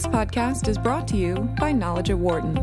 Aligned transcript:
This 0.00 0.06
podcast 0.06 0.66
is 0.66 0.78
brought 0.78 1.06
to 1.08 1.18
you 1.18 1.34
by 1.60 1.72
Knowledge 1.72 2.08
at 2.08 2.16
Wharton. 2.16 2.54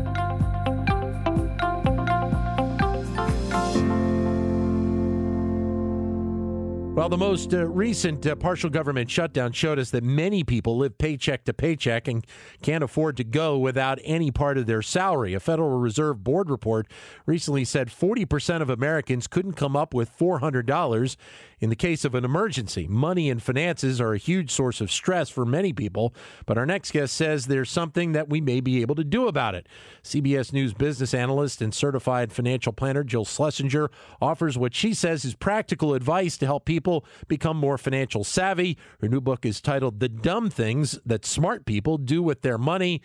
Well, 6.98 7.08
the 7.08 7.16
most 7.16 7.54
uh, 7.54 7.64
recent 7.64 8.26
uh, 8.26 8.34
partial 8.34 8.70
government 8.70 9.08
shutdown 9.08 9.52
showed 9.52 9.78
us 9.78 9.92
that 9.92 10.02
many 10.02 10.42
people 10.42 10.78
live 10.78 10.98
paycheck 10.98 11.44
to 11.44 11.54
paycheck 11.54 12.08
and 12.08 12.26
can't 12.60 12.82
afford 12.82 13.16
to 13.18 13.22
go 13.24 13.56
without 13.56 14.00
any 14.02 14.32
part 14.32 14.58
of 14.58 14.66
their 14.66 14.82
salary. 14.82 15.32
A 15.32 15.38
Federal 15.38 15.78
Reserve 15.78 16.24
Board 16.24 16.50
report 16.50 16.88
recently 17.24 17.64
said 17.64 17.86
40% 17.86 18.62
of 18.62 18.68
Americans 18.68 19.28
couldn't 19.28 19.52
come 19.52 19.76
up 19.76 19.94
with 19.94 20.10
$400 20.18 21.16
in 21.60 21.70
the 21.70 21.76
case 21.76 22.04
of 22.04 22.14
an 22.14 22.24
emergency. 22.24 22.86
Money 22.88 23.30
and 23.30 23.42
finances 23.42 24.00
are 24.00 24.12
a 24.12 24.18
huge 24.18 24.50
source 24.50 24.80
of 24.80 24.90
stress 24.90 25.28
for 25.28 25.44
many 25.44 25.72
people, 25.72 26.14
but 26.46 26.58
our 26.58 26.66
next 26.66 26.92
guest 26.92 27.14
says 27.14 27.46
there's 27.46 27.70
something 27.70 28.12
that 28.12 28.28
we 28.28 28.40
may 28.40 28.60
be 28.60 28.80
able 28.80 28.94
to 28.94 29.04
do 29.04 29.28
about 29.28 29.54
it. 29.54 29.66
CBS 30.02 30.52
News 30.52 30.74
business 30.74 31.14
analyst 31.14 31.60
and 31.60 31.74
certified 31.74 32.32
financial 32.32 32.72
planner 32.72 33.04
Jill 33.04 33.24
Schlesinger 33.24 33.90
offers 34.20 34.56
what 34.56 34.74
she 34.74 34.94
says 34.94 35.24
is 35.24 35.34
practical 35.34 35.94
advice 35.94 36.36
to 36.38 36.46
help 36.46 36.64
people 36.64 37.04
become 37.26 37.56
more 37.56 37.78
financial 37.78 38.24
savvy. 38.24 38.76
Her 39.00 39.08
new 39.08 39.20
book 39.20 39.44
is 39.44 39.60
titled 39.60 40.00
The 40.00 40.08
Dumb 40.08 40.50
Things 40.50 40.98
That 41.04 41.24
Smart 41.24 41.64
People 41.64 41.98
Do 41.98 42.22
with 42.22 42.42
Their 42.42 42.58
Money. 42.58 43.02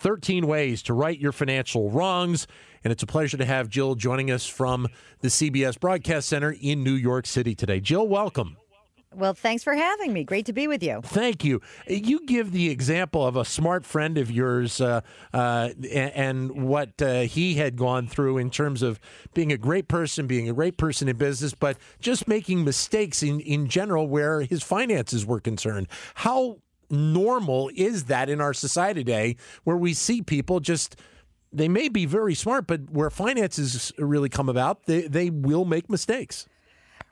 13 0.00 0.46
ways 0.46 0.82
to 0.84 0.94
right 0.94 1.18
your 1.18 1.32
financial 1.32 1.90
wrongs. 1.90 2.46
And 2.82 2.90
it's 2.90 3.02
a 3.02 3.06
pleasure 3.06 3.36
to 3.36 3.44
have 3.44 3.68
Jill 3.68 3.94
joining 3.94 4.30
us 4.30 4.46
from 4.46 4.88
the 5.20 5.28
CBS 5.28 5.78
Broadcast 5.78 6.28
Center 6.28 6.56
in 6.60 6.82
New 6.82 6.94
York 6.94 7.26
City 7.26 7.54
today. 7.54 7.80
Jill, 7.80 8.08
welcome. 8.08 8.56
Well, 9.14 9.34
thanks 9.34 9.64
for 9.64 9.74
having 9.74 10.12
me. 10.12 10.22
Great 10.22 10.46
to 10.46 10.52
be 10.52 10.68
with 10.68 10.84
you. 10.84 11.00
Thank 11.02 11.44
you. 11.44 11.60
You 11.88 12.24
give 12.26 12.52
the 12.52 12.70
example 12.70 13.26
of 13.26 13.34
a 13.34 13.44
smart 13.44 13.84
friend 13.84 14.16
of 14.16 14.30
yours 14.30 14.80
uh, 14.80 15.00
uh, 15.34 15.70
and 15.90 16.68
what 16.68 17.02
uh, 17.02 17.22
he 17.22 17.54
had 17.54 17.76
gone 17.76 18.06
through 18.06 18.38
in 18.38 18.50
terms 18.50 18.82
of 18.82 19.00
being 19.34 19.50
a 19.50 19.58
great 19.58 19.88
person, 19.88 20.28
being 20.28 20.48
a 20.48 20.52
great 20.52 20.76
person 20.76 21.08
in 21.08 21.16
business, 21.16 21.54
but 21.54 21.76
just 21.98 22.28
making 22.28 22.64
mistakes 22.64 23.20
in, 23.24 23.40
in 23.40 23.66
general 23.66 24.06
where 24.06 24.42
his 24.42 24.62
finances 24.62 25.26
were 25.26 25.40
concerned. 25.40 25.88
How 26.14 26.58
normal 26.90 27.70
is 27.74 28.04
that 28.04 28.28
in 28.28 28.40
our 28.40 28.54
society 28.54 29.04
today 29.04 29.36
where 29.64 29.76
we 29.76 29.94
see 29.94 30.22
people 30.22 30.60
just 30.60 30.96
they 31.52 31.68
may 31.68 31.88
be 31.88 32.06
very 32.06 32.34
smart 32.34 32.66
but 32.66 32.90
where 32.90 33.10
finances 33.10 33.92
really 33.98 34.28
come 34.28 34.48
about 34.48 34.84
they, 34.86 35.02
they 35.02 35.30
will 35.30 35.64
make 35.64 35.88
mistakes 35.88 36.46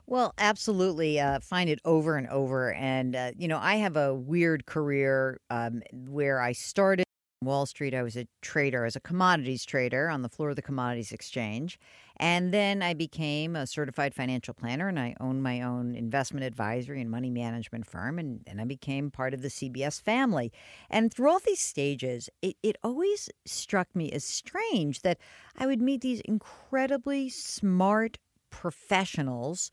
well, 0.09 0.33
absolutely. 0.39 1.19
Uh, 1.19 1.39
find 1.39 1.69
it 1.69 1.79
over 1.85 2.15
and 2.15 2.27
over. 2.29 2.73
And, 2.73 3.15
uh, 3.15 3.31
you 3.37 3.47
know, 3.47 3.59
I 3.61 3.75
have 3.75 3.95
a 3.95 4.11
weird 4.11 4.65
career 4.65 5.39
um, 5.51 5.83
where 5.91 6.41
I 6.41 6.53
started 6.53 7.05
Wall 7.41 7.65
Street. 7.65 7.93
I 7.93 8.03
was 8.03 8.17
a 8.17 8.27
trader, 8.41 8.83
as 8.83 8.95
a 8.95 8.99
commodities 8.99 9.63
trader 9.63 10.09
on 10.09 10.21
the 10.21 10.29
floor 10.29 10.49
of 10.49 10.55
the 10.57 10.61
Commodities 10.61 11.11
Exchange. 11.11 11.79
And 12.17 12.53
then 12.53 12.81
I 12.81 12.93
became 12.93 13.55
a 13.55 13.65
certified 13.65 14.13
financial 14.13 14.53
planner 14.53 14.89
and 14.89 14.99
I 14.99 15.15
own 15.21 15.41
my 15.41 15.61
own 15.61 15.95
investment 15.95 16.45
advisory 16.45 16.99
and 16.99 17.09
money 17.09 17.29
management 17.29 17.85
firm. 17.85 18.19
And 18.19 18.41
then 18.45 18.59
I 18.59 18.65
became 18.65 19.09
part 19.09 19.33
of 19.33 19.41
the 19.41 19.47
CBS 19.47 20.01
family. 20.01 20.51
And 20.89 21.13
through 21.13 21.29
all 21.29 21.39
these 21.39 21.61
stages, 21.61 22.29
it, 22.41 22.57
it 22.61 22.77
always 22.83 23.29
struck 23.45 23.95
me 23.95 24.11
as 24.11 24.25
strange 24.25 25.01
that 25.01 25.17
I 25.57 25.65
would 25.65 25.81
meet 25.81 26.01
these 26.01 26.19
incredibly 26.21 27.29
smart 27.29 28.17
professionals 28.49 29.71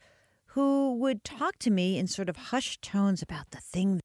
who 0.51 0.95
would 0.95 1.25
talk 1.25 1.59
to 1.59 1.69
me 1.69 1.97
in 1.97 2.07
sort 2.07 2.29
of 2.29 2.37
hushed 2.37 2.81
tones 2.81 3.21
about 3.21 3.51
the 3.51 3.59
thing. 3.59 3.99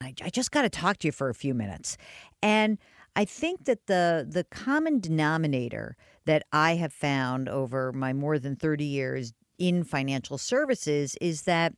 I, 0.00 0.14
I 0.22 0.30
just 0.30 0.52
got 0.52 0.62
to 0.62 0.70
talk 0.70 0.98
to 0.98 1.08
you 1.08 1.12
for 1.12 1.28
a 1.28 1.34
few 1.34 1.54
minutes. 1.54 1.96
And 2.42 2.78
I 3.16 3.24
think 3.24 3.64
that 3.64 3.86
the 3.86 4.26
the 4.28 4.44
common 4.44 5.00
denominator 5.00 5.96
that 6.26 6.44
I 6.52 6.76
have 6.76 6.92
found 6.92 7.48
over 7.48 7.92
my 7.92 8.12
more 8.12 8.38
than 8.38 8.56
30 8.56 8.84
years 8.84 9.32
in 9.58 9.84
financial 9.84 10.38
services 10.38 11.16
is 11.20 11.42
that 11.42 11.74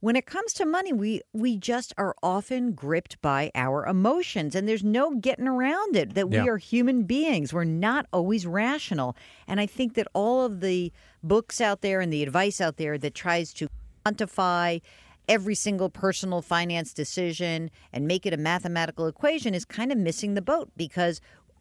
when 0.00 0.16
it 0.16 0.24
comes 0.24 0.54
to 0.54 0.64
money, 0.64 0.92
we 0.94 1.20
we 1.34 1.56
just 1.58 1.92
are 1.98 2.14
often 2.22 2.72
gripped 2.72 3.20
by 3.20 3.50
our 3.54 3.84
emotions 3.86 4.54
and 4.54 4.66
there's 4.66 4.84
no 4.84 5.14
getting 5.16 5.46
around 5.48 5.96
it 5.96 6.14
that 6.14 6.30
Yeah. 6.30 6.42
we 6.44 6.48
are 6.48 6.56
human 6.56 7.02
beings. 7.02 7.52
We're 7.52 7.64
not 7.64 8.06
always 8.12 8.46
rational. 8.46 9.14
And 9.46 9.60
I 9.60 9.66
think 9.66 9.94
that 9.94 10.06
all 10.14 10.44
of 10.44 10.60
the 10.60 10.92
books 11.22 11.60
out 11.60 11.82
there 11.82 12.00
and 12.00 12.10
the 12.12 12.22
advice 12.22 12.60
out 12.62 12.76
there 12.78 12.96
that 12.96 13.14
tries 13.14 13.52
to 13.54 13.68
quantify 14.06 14.80
every 15.30 15.54
single 15.54 15.88
personal 15.88 16.42
finance 16.42 16.92
decision 16.92 17.70
and 17.92 18.06
make 18.06 18.26
it 18.26 18.34
a 18.34 18.36
mathematical 18.36 19.06
equation 19.06 19.54
is 19.54 19.64
kind 19.64 19.90
of 19.92 19.96
missing 19.96 20.34
the 20.34 20.42
boat 20.42 20.70
because 20.76 21.20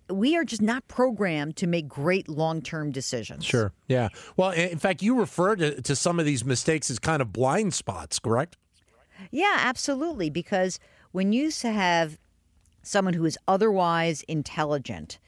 we 0.09 0.35
are 0.35 0.43
just 0.43 0.61
not 0.61 0.85
programmed 0.87 1.55
to 1.55 1.67
make 1.67 1.87
great 1.87 2.27
long-term 2.27 2.91
decisions. 2.91 3.45
sure 3.45 3.71
yeah 3.87 4.09
well 4.35 4.49
in 4.49 4.79
fact 4.79 5.01
you 5.03 5.17
refer 5.17 5.55
to, 5.55 5.81
to 5.83 5.95
some 5.95 6.19
of 6.19 6.25
these 6.25 6.43
mistakes 6.43 6.89
as 6.89 6.97
kind 6.97 7.21
of 7.21 7.31
blind 7.31 7.73
spots 7.73 8.19
correct 8.19 8.57
Yeah, 9.31 9.57
absolutely. 9.59 10.29
Because 10.29 10.79
when 11.11 11.33
you 11.33 11.51
have 11.63 12.17
someone 12.81 13.13
who 13.13 13.25
is 13.25 13.37
otherwise 13.47 14.23
intelligent 14.27 15.19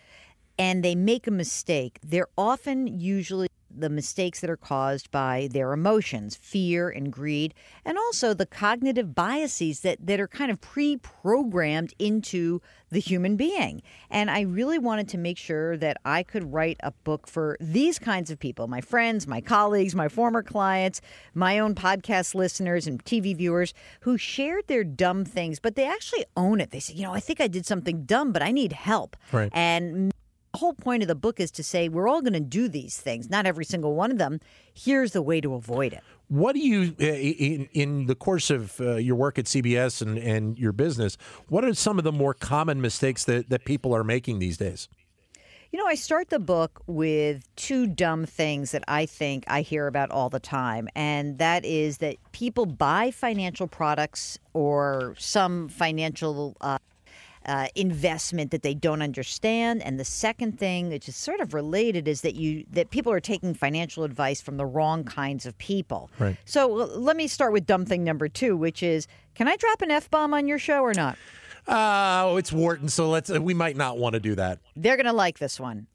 and 0.57 0.83
they 0.83 0.95
make 0.95 1.27
a 1.27 1.31
mistake, 1.31 1.99
they're 2.01 2.29
often 2.37 2.87
usually 2.87 3.47
the 3.77 3.89
mistakes 3.89 4.39
that 4.39 4.49
are 4.49 4.57
caused 4.57 5.11
by 5.11 5.47
their 5.51 5.73
emotions, 5.73 6.35
fear 6.35 6.89
and 6.89 7.11
greed, 7.11 7.53
and 7.85 7.97
also 7.97 8.33
the 8.33 8.45
cognitive 8.45 9.15
biases 9.15 9.81
that, 9.81 10.05
that 10.05 10.19
are 10.19 10.27
kind 10.27 10.51
of 10.51 10.59
pre 10.61 10.97
programmed 10.97 11.93
into 11.99 12.61
the 12.89 12.99
human 12.99 13.35
being. 13.35 13.81
And 14.09 14.29
I 14.29 14.41
really 14.41 14.77
wanted 14.77 15.07
to 15.09 15.17
make 15.17 15.37
sure 15.37 15.77
that 15.77 15.97
I 16.03 16.23
could 16.23 16.51
write 16.51 16.77
a 16.81 16.91
book 16.91 17.27
for 17.27 17.57
these 17.59 17.97
kinds 17.97 18.29
of 18.29 18.39
people 18.39 18.67
my 18.67 18.81
friends, 18.81 19.27
my 19.27 19.41
colleagues, 19.41 19.95
my 19.95 20.09
former 20.09 20.43
clients, 20.43 21.01
my 21.33 21.59
own 21.59 21.73
podcast 21.73 22.35
listeners, 22.35 22.87
and 22.87 23.03
TV 23.03 23.35
viewers 23.35 23.73
who 24.01 24.17
shared 24.17 24.67
their 24.67 24.83
dumb 24.83 25.25
things, 25.25 25.59
but 25.59 25.75
they 25.75 25.85
actually 25.85 26.25
own 26.35 26.59
it. 26.59 26.71
They 26.71 26.79
say, 26.79 26.93
you 26.93 27.03
know, 27.03 27.13
I 27.13 27.19
think 27.19 27.39
I 27.41 27.47
did 27.47 27.65
something 27.65 28.03
dumb, 28.03 28.31
but 28.31 28.41
I 28.41 28.51
need 28.51 28.73
help. 28.73 29.15
Right. 29.31 29.49
And 29.53 30.10
whole 30.57 30.73
point 30.73 31.01
of 31.01 31.07
the 31.07 31.15
book 31.15 31.39
is 31.39 31.51
to 31.51 31.63
say 31.63 31.89
we're 31.89 32.07
all 32.07 32.21
going 32.21 32.33
to 32.33 32.39
do 32.39 32.67
these 32.67 32.97
things, 32.97 33.29
not 33.29 33.45
every 33.45 33.65
single 33.65 33.95
one 33.95 34.11
of 34.11 34.17
them. 34.17 34.39
Here's 34.73 35.13
the 35.13 35.21
way 35.21 35.41
to 35.41 35.53
avoid 35.53 35.93
it. 35.93 36.03
What 36.27 36.53
do 36.53 36.59
you, 36.59 36.95
uh, 36.99 37.05
in, 37.05 37.69
in 37.73 38.05
the 38.05 38.15
course 38.15 38.49
of 38.49 38.79
uh, 38.79 38.95
your 38.95 39.15
work 39.15 39.37
at 39.37 39.45
CBS 39.45 40.01
and, 40.01 40.17
and 40.17 40.57
your 40.57 40.71
business, 40.71 41.17
what 41.47 41.65
are 41.65 41.73
some 41.73 41.97
of 41.97 42.03
the 42.03 42.11
more 42.11 42.33
common 42.33 42.81
mistakes 42.81 43.23
that, 43.25 43.49
that 43.49 43.65
people 43.65 43.93
are 43.95 44.03
making 44.03 44.39
these 44.39 44.57
days? 44.57 44.87
You 45.71 45.79
know, 45.79 45.87
I 45.87 45.95
start 45.95 46.29
the 46.29 46.39
book 46.39 46.81
with 46.85 47.47
two 47.55 47.87
dumb 47.87 48.25
things 48.25 48.71
that 48.71 48.83
I 48.89 49.05
think 49.05 49.45
I 49.47 49.61
hear 49.61 49.87
about 49.87 50.11
all 50.11 50.29
the 50.29 50.39
time. 50.39 50.89
And 50.95 51.37
that 51.37 51.63
is 51.63 51.99
that 51.99 52.17
people 52.33 52.65
buy 52.65 53.11
financial 53.11 53.67
products 53.67 54.37
or 54.53 55.15
some 55.17 55.69
financial 55.69 56.57
uh, 56.59 56.77
uh, 57.45 57.67
investment 57.75 58.51
that 58.51 58.61
they 58.61 58.73
don't 58.73 59.01
understand. 59.01 59.81
And 59.81 59.99
the 59.99 60.05
second 60.05 60.59
thing, 60.59 60.89
which 60.89 61.09
is 61.09 61.15
sort 61.15 61.39
of 61.39 61.53
related, 61.53 62.07
is 62.07 62.21
that 62.21 62.35
you 62.35 62.65
that 62.71 62.91
people 62.91 63.11
are 63.11 63.19
taking 63.19 63.53
financial 63.53 64.03
advice 64.03 64.41
from 64.41 64.57
the 64.57 64.65
wrong 64.65 65.03
kinds 65.03 65.45
of 65.45 65.57
people. 65.57 66.09
Right. 66.19 66.37
So 66.45 66.79
l- 66.81 66.99
let 66.99 67.15
me 67.15 67.27
start 67.27 67.53
with 67.53 67.65
dumb 67.65 67.85
thing 67.85 68.03
number 68.03 68.27
two, 68.27 68.55
which 68.55 68.83
is, 68.83 69.07
can 69.35 69.47
I 69.47 69.55
drop 69.55 69.81
an 69.81 69.91
f 69.91 70.09
bomb 70.09 70.33
on 70.33 70.47
your 70.47 70.59
show 70.59 70.81
or 70.81 70.93
not? 70.93 71.17
Oh, 71.67 72.37
it's 72.37 72.51
Wharton, 72.51 72.89
so 72.89 73.09
let's. 73.09 73.29
Uh, 73.29 73.41
we 73.41 73.53
might 73.53 73.75
not 73.75 73.97
want 73.97 74.13
to 74.13 74.19
do 74.19 74.35
that. 74.35 74.59
They're 74.75 74.97
going 74.97 75.05
to 75.05 75.13
like 75.13 75.39
this 75.39 75.59
one. 75.59 75.87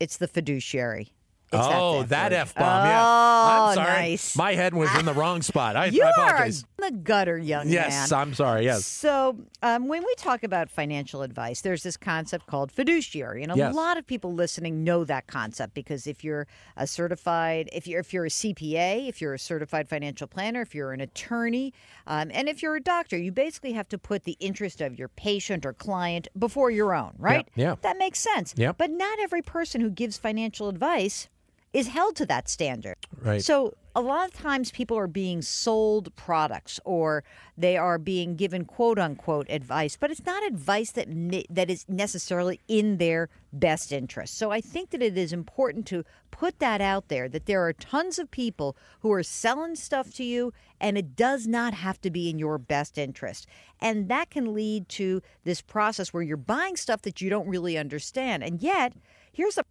It's 0.00 0.16
the 0.16 0.26
fiduciary. 0.28 1.12
It's 1.54 1.66
oh, 1.70 2.02
that 2.04 2.32
f 2.32 2.54
bomb. 2.54 2.86
yeah, 2.86 3.02
Oh, 3.04 3.66
I'm 3.70 3.74
sorry. 3.74 3.88
nice. 3.90 4.36
My 4.36 4.54
head 4.54 4.74
was 4.74 4.94
in 4.98 5.04
the 5.04 5.12
wrong 5.14 5.42
spot. 5.42 5.76
I, 5.76 5.86
You 5.86 6.02
I 6.04 6.12
are 6.22 6.46
in 6.46 6.52
the 6.78 6.90
gutter, 6.90 7.38
young 7.38 7.68
Yes, 7.68 8.10
man. 8.10 8.20
I'm 8.20 8.34
sorry. 8.34 8.64
Yes. 8.64 8.84
So, 8.86 9.36
um, 9.62 9.88
when 9.88 10.02
we 10.04 10.14
talk 10.16 10.42
about 10.42 10.68
financial 10.68 11.22
advice, 11.22 11.60
there's 11.62 11.82
this 11.82 11.96
concept 11.96 12.46
called 12.46 12.70
fiduciary, 12.72 13.42
and 13.42 13.52
a 13.52 13.56
Yes. 13.56 13.74
lot 13.74 13.96
of 13.96 14.06
people 14.06 14.32
listening 14.34 14.84
know 14.84 15.04
that 15.04 15.26
concept 15.26 15.74
because 15.74 16.06
if 16.06 16.22
you're 16.24 16.46
a 16.76 16.86
certified, 16.86 17.68
if 17.72 17.86
you're 17.86 18.00
if 18.00 18.12
you're 18.12 18.26
a 18.26 18.30
CPA, 18.30 19.08
if 19.08 19.20
you're 19.20 19.34
a 19.34 19.38
certified 19.38 19.88
financial 19.88 20.26
planner, 20.26 20.60
if 20.62 20.74
you're 20.74 20.92
an 20.92 21.00
attorney, 21.00 21.72
um, 22.06 22.30
and 22.34 22.48
if 22.48 22.62
you're 22.62 22.76
a 22.76 22.80
doctor, 22.82 23.16
you 23.16 23.32
basically 23.32 23.72
have 23.72 23.88
to 23.88 23.98
put 23.98 24.24
the 24.24 24.36
interest 24.40 24.80
of 24.80 24.98
your 24.98 25.08
patient 25.08 25.64
or 25.64 25.72
client 25.72 26.28
before 26.38 26.70
your 26.70 26.94
own, 26.94 27.12
right? 27.18 27.48
yeah. 27.54 27.76
That 27.82 27.98
makes 27.98 28.18
sense. 28.18 28.54
Yep. 28.56 28.76
But 28.78 28.90
not 28.90 29.18
every 29.20 29.42
person 29.42 29.80
who 29.80 29.90
gives 29.90 30.18
financial 30.18 30.68
advice 30.68 31.28
is 31.74 31.88
held 31.88 32.16
to 32.16 32.24
that 32.26 32.48
standard. 32.48 32.96
Right. 33.20 33.42
So 33.42 33.74
a 33.96 34.00
lot 34.00 34.26
of 34.26 34.32
times 34.32 34.70
people 34.70 34.96
are 34.96 35.08
being 35.08 35.42
sold 35.42 36.14
products 36.16 36.80
or 36.84 37.24
they 37.58 37.76
are 37.76 37.98
being 37.98 38.36
given 38.36 38.64
quote 38.64 38.98
unquote 38.98 39.46
advice, 39.50 39.96
but 39.96 40.10
it's 40.10 40.24
not 40.24 40.46
advice 40.46 40.92
that 40.92 41.08
that 41.50 41.68
is 41.70 41.84
necessarily 41.88 42.60
in 42.68 42.98
their 42.98 43.28
best 43.52 43.92
interest. 43.92 44.38
So 44.38 44.52
I 44.52 44.60
think 44.60 44.90
that 44.90 45.02
it 45.02 45.18
is 45.18 45.32
important 45.32 45.86
to 45.86 46.04
put 46.30 46.58
that 46.60 46.80
out 46.80 47.08
there 47.08 47.28
that 47.28 47.46
there 47.46 47.64
are 47.64 47.72
tons 47.72 48.18
of 48.18 48.30
people 48.30 48.76
who 49.00 49.12
are 49.12 49.22
selling 49.22 49.76
stuff 49.76 50.12
to 50.14 50.24
you 50.24 50.52
and 50.80 50.96
it 50.96 51.16
does 51.16 51.46
not 51.46 51.74
have 51.74 52.00
to 52.02 52.10
be 52.10 52.30
in 52.30 52.38
your 52.38 52.58
best 52.58 52.98
interest. 52.98 53.46
And 53.80 54.08
that 54.08 54.30
can 54.30 54.54
lead 54.54 54.88
to 54.90 55.22
this 55.44 55.60
process 55.60 56.12
where 56.12 56.22
you're 56.22 56.36
buying 56.36 56.76
stuff 56.76 57.02
that 57.02 57.20
you 57.20 57.30
don't 57.30 57.48
really 57.48 57.78
understand. 57.78 58.42
And 58.42 58.60
yet, 58.60 58.94
here's 59.32 59.54
the 59.54 59.64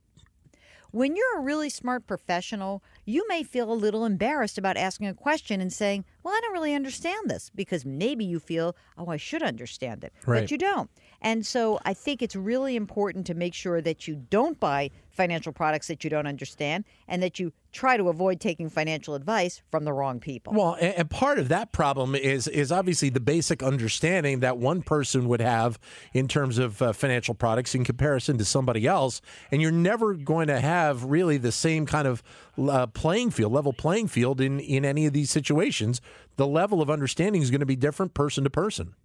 when 0.94 1.16
you're 1.16 1.40
a 1.40 1.42
really 1.42 1.70
smart 1.70 2.06
professional, 2.06 2.84
you 3.06 3.28
may 3.28 3.44
feel 3.44 3.72
a 3.72 3.74
little 3.74 4.06
embarrassed 4.06 4.58
about 4.58 4.78
asking 4.78 5.08
a 5.08 5.14
question 5.14 5.62
and 5.62 5.72
saying, 5.72 6.06
Well, 6.24 6.34
I 6.34 6.40
don't 6.42 6.54
really 6.54 6.74
understand 6.74 7.30
this 7.30 7.52
because 7.54 7.86
maybe 7.86 8.26
you 8.26 8.40
feel, 8.40 8.76
Oh, 8.98 9.08
I 9.08 9.18
should 9.18 9.44
understand 9.44 10.04
it, 10.04 10.14
right. 10.26 10.42
but 10.42 10.52
you 10.52 10.58
don't. 10.58 10.90
And 11.22 11.46
so 11.46 11.80
I 11.86 11.94
think 11.94 12.22
it's 12.22 12.36
really 12.36 12.76
important 12.76 13.26
to 13.28 13.34
make 13.34 13.54
sure 13.54 13.82
that 13.82 14.08
you 14.08 14.16
don't 14.30 14.60
buy 14.60 14.92
financial 15.10 15.54
products 15.54 15.88
that 15.88 16.04
you 16.04 16.10
don't 16.10 16.28
understand 16.28 16.84
and 17.08 17.22
that 17.24 17.40
you 17.40 17.54
try 17.72 17.98
to 17.98 18.10
avoid 18.10 18.40
taking 18.40 18.70
financial 18.70 19.16
advice 19.16 19.62
from 19.72 19.84
the 19.84 19.94
wrong 19.94 20.20
people. 20.20 20.54
Well, 20.54 20.78
and 20.80 21.10
part 21.10 21.40
of 21.40 21.50
that 21.50 21.72
problem 21.72 22.14
is 22.16 22.48
is 22.48 22.72
obviously 22.72 23.10
the 23.10 23.20
basic 23.20 23.64
understanding 23.64 24.42
that 24.42 24.58
one 24.58 24.82
person 24.82 25.28
would 25.28 25.42
have 25.42 25.80
in 26.14 26.28
terms 26.28 26.58
of 26.58 26.82
uh, 26.82 26.94
financial 26.94 27.36
products 27.36 27.74
in 27.74 27.84
comparison 27.84 28.38
to 28.38 28.46
somebody 28.46 28.86
else, 28.86 29.22
and 29.52 29.62
you're 29.62 29.72
never 29.72 30.14
going 30.14 30.48
to 30.48 30.60
have 30.60 31.06
really 31.06 31.38
the 31.38 31.52
same 31.52 31.86
kind 31.86 32.08
of 32.08 32.22
uh, 32.58 32.86
playing 32.94 33.32
field, 33.32 33.52
level 33.52 33.74
playing 33.74 34.08
field 34.08 34.42
in 34.42 34.60
in 34.60 34.86
any 34.86 35.06
of 35.06 35.14
these 35.14 35.30
situations. 35.30 36.02
The 36.36 36.48
level 36.48 36.82
of 36.82 36.90
understanding 36.90 37.42
is 37.42 37.52
going 37.52 37.60
to 37.60 37.66
be 37.66 37.76
different 37.76 38.14
person 38.14 38.44
to 38.44 38.50
person. 38.50 38.96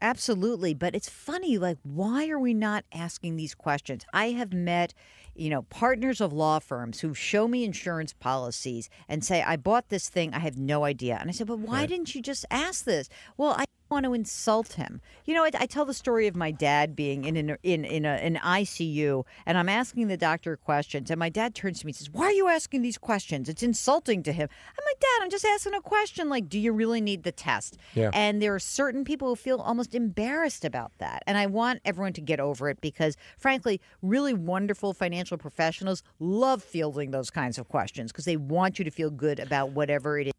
Absolutely. 0.00 0.74
But 0.74 0.94
it's 0.94 1.08
funny, 1.08 1.56
like, 1.56 1.78
why 1.82 2.28
are 2.28 2.38
we 2.38 2.52
not 2.52 2.84
asking 2.92 3.36
these 3.36 3.54
questions? 3.54 4.04
I 4.12 4.30
have 4.30 4.52
met, 4.52 4.92
you 5.34 5.48
know, 5.48 5.62
partners 5.62 6.20
of 6.20 6.32
law 6.32 6.58
firms 6.58 7.00
who 7.00 7.14
show 7.14 7.48
me 7.48 7.64
insurance 7.64 8.12
policies 8.12 8.90
and 9.08 9.24
say, 9.24 9.42
I 9.42 9.56
bought 9.56 9.88
this 9.88 10.08
thing, 10.08 10.34
I 10.34 10.40
have 10.40 10.58
no 10.58 10.84
idea. 10.84 11.16
And 11.18 11.30
I 11.30 11.32
said, 11.32 11.46
but 11.46 11.60
why 11.60 11.80
right. 11.80 11.88
didn't 11.88 12.14
you 12.14 12.20
just 12.20 12.44
ask 12.50 12.84
this? 12.84 13.08
Well, 13.36 13.56
I 13.58 13.64
want 13.90 14.04
to 14.04 14.14
insult 14.14 14.74
him. 14.74 15.00
You 15.24 15.34
know, 15.34 15.44
I, 15.44 15.50
I, 15.58 15.66
tell 15.66 15.84
the 15.84 15.94
story 15.94 16.26
of 16.26 16.36
my 16.36 16.50
dad 16.50 16.96
being 16.96 17.24
in 17.24 17.36
an 17.36 17.56
in 17.62 17.84
in 17.84 18.04
a, 18.04 18.10
an 18.10 18.36
ICU, 18.36 19.24
and 19.44 19.58
I'm 19.58 19.68
asking 19.68 20.08
the 20.08 20.16
doctor 20.16 20.56
questions, 20.56 21.10
and 21.10 21.18
my 21.18 21.28
dad 21.28 21.54
turns 21.54 21.80
to 21.80 21.86
me 21.86 21.90
and 21.90 21.96
says, 21.96 22.10
"Why 22.10 22.24
are 22.24 22.32
you 22.32 22.48
asking 22.48 22.82
these 22.82 22.98
questions? 22.98 23.48
It's 23.48 23.62
insulting 23.62 24.22
to 24.24 24.32
him." 24.32 24.48
I'm 24.50 24.84
like, 24.84 25.00
"Dad, 25.00 25.22
I'm 25.22 25.30
just 25.30 25.44
asking 25.44 25.74
a 25.74 25.80
question. 25.80 26.28
Like, 26.28 26.48
do 26.48 26.58
you 26.58 26.72
really 26.72 27.00
need 27.00 27.22
the 27.22 27.32
test?" 27.32 27.76
Yeah. 27.94 28.10
And 28.12 28.42
there 28.42 28.54
are 28.54 28.60
certain 28.60 29.04
people 29.04 29.28
who 29.28 29.36
feel 29.36 29.58
almost 29.58 29.94
embarrassed 29.94 30.64
about 30.64 30.92
that, 30.98 31.22
and 31.26 31.38
I 31.38 31.46
want 31.46 31.80
everyone 31.84 32.12
to 32.14 32.20
get 32.20 32.40
over 32.40 32.68
it 32.68 32.80
because, 32.80 33.16
frankly, 33.38 33.80
really 34.02 34.34
wonderful 34.34 34.94
financial 34.94 35.38
professionals 35.38 36.02
love 36.18 36.62
fielding 36.62 37.10
those 37.10 37.30
kinds 37.30 37.58
of 37.58 37.68
questions 37.68 38.12
because 38.12 38.24
they 38.24 38.36
want 38.36 38.78
you 38.78 38.84
to 38.84 38.90
feel 38.90 39.10
good 39.10 39.38
about 39.38 39.70
whatever 39.70 40.18
it 40.18 40.28
is 40.28 40.32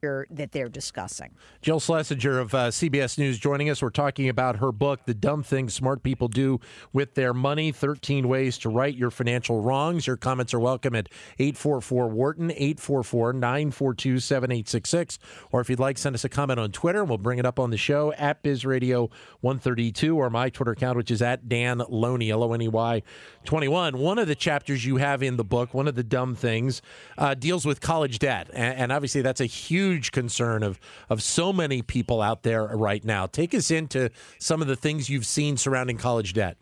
that 0.00 0.52
they're 0.52 0.68
discussing. 0.68 1.34
Jill 1.60 1.80
Schlesinger 1.80 2.38
of 2.38 2.54
uh, 2.54 2.68
CBS 2.68 3.18
News 3.18 3.38
joining 3.38 3.68
us. 3.68 3.82
We're 3.82 3.90
talking 3.90 4.28
about 4.28 4.56
her 4.56 4.70
book, 4.70 5.00
The 5.06 5.14
Dumb 5.14 5.42
Things 5.42 5.74
Smart 5.74 6.02
People 6.02 6.28
Do 6.28 6.60
with 6.92 7.14
Their 7.14 7.34
Money 7.34 7.72
13 7.72 8.28
Ways 8.28 8.58
to 8.58 8.68
Right 8.68 8.94
Your 8.94 9.10
Financial 9.10 9.60
Wrongs. 9.60 10.06
Your 10.06 10.16
comments 10.16 10.54
are 10.54 10.60
welcome 10.60 10.94
at 10.94 11.08
844 11.38 12.08
Wharton, 12.08 12.50
844 12.52 13.32
942 13.32 14.20
7866. 14.20 15.18
Or 15.50 15.60
if 15.60 15.68
you'd 15.68 15.80
like, 15.80 15.98
send 15.98 16.14
us 16.14 16.24
a 16.24 16.28
comment 16.28 16.60
on 16.60 16.70
Twitter 16.70 17.00
and 17.00 17.08
we'll 17.08 17.18
bring 17.18 17.40
it 17.40 17.46
up 17.46 17.58
on 17.58 17.70
the 17.70 17.76
show 17.76 18.12
at 18.12 18.42
Biz 18.42 18.64
Radio 18.64 19.10
132 19.40 20.16
or 20.16 20.30
my 20.30 20.48
Twitter 20.48 20.72
account, 20.72 20.96
which 20.96 21.10
is 21.10 21.22
at 21.22 21.48
Dan 21.48 21.82
Loney, 21.88 22.30
L 22.30 22.44
O 22.44 22.52
N 22.52 22.62
E 22.62 22.68
Y 22.68 23.02
21. 23.44 23.98
One 23.98 24.18
of 24.18 24.28
the 24.28 24.36
chapters 24.36 24.84
you 24.84 24.98
have 24.98 25.22
in 25.22 25.36
the 25.36 25.44
book, 25.44 25.74
one 25.74 25.88
of 25.88 25.96
the 25.96 26.04
dumb 26.04 26.36
things, 26.36 26.82
uh, 27.16 27.34
deals 27.34 27.66
with 27.66 27.80
college 27.80 28.20
debt. 28.20 28.48
And, 28.52 28.78
and 28.78 28.92
obviously, 28.92 29.22
that's 29.22 29.40
a 29.40 29.46
huge 29.46 29.87
huge 29.88 30.12
concern 30.12 30.62
of 30.62 30.78
of 31.08 31.22
so 31.22 31.52
many 31.52 31.82
people 31.82 32.20
out 32.20 32.42
there 32.42 32.64
right 32.66 33.04
now. 33.04 33.26
Take 33.26 33.54
us 33.54 33.70
into 33.70 34.10
some 34.38 34.60
of 34.62 34.68
the 34.68 34.76
things 34.76 35.08
you've 35.08 35.26
seen 35.26 35.56
surrounding 35.56 35.96
college 35.96 36.34
debt. 36.34 36.56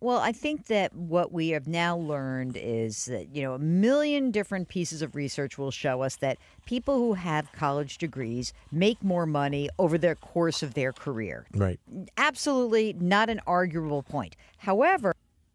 Well, 0.00 0.18
I 0.18 0.32
think 0.32 0.66
that 0.66 0.94
what 0.94 1.32
we 1.32 1.50
have 1.50 1.66
now 1.66 1.96
learned 1.96 2.58
is 2.58 3.06
that, 3.06 3.34
you 3.34 3.42
know, 3.42 3.54
a 3.54 3.58
million 3.58 4.30
different 4.30 4.68
pieces 4.68 5.00
of 5.00 5.14
research 5.14 5.56
will 5.56 5.70
show 5.70 6.02
us 6.02 6.16
that 6.16 6.36
people 6.66 6.98
who 6.98 7.14
have 7.14 7.50
college 7.52 7.96
degrees 7.96 8.52
make 8.70 9.02
more 9.02 9.24
money 9.24 9.70
over 9.78 9.96
the 9.96 10.14
course 10.16 10.62
of 10.62 10.74
their 10.74 10.92
career. 10.92 11.46
Right. 11.54 11.80
Absolutely 12.18 12.94
not 13.00 13.30
an 13.30 13.40
arguable 13.46 14.02
point. 14.02 14.36
However, 14.58 15.14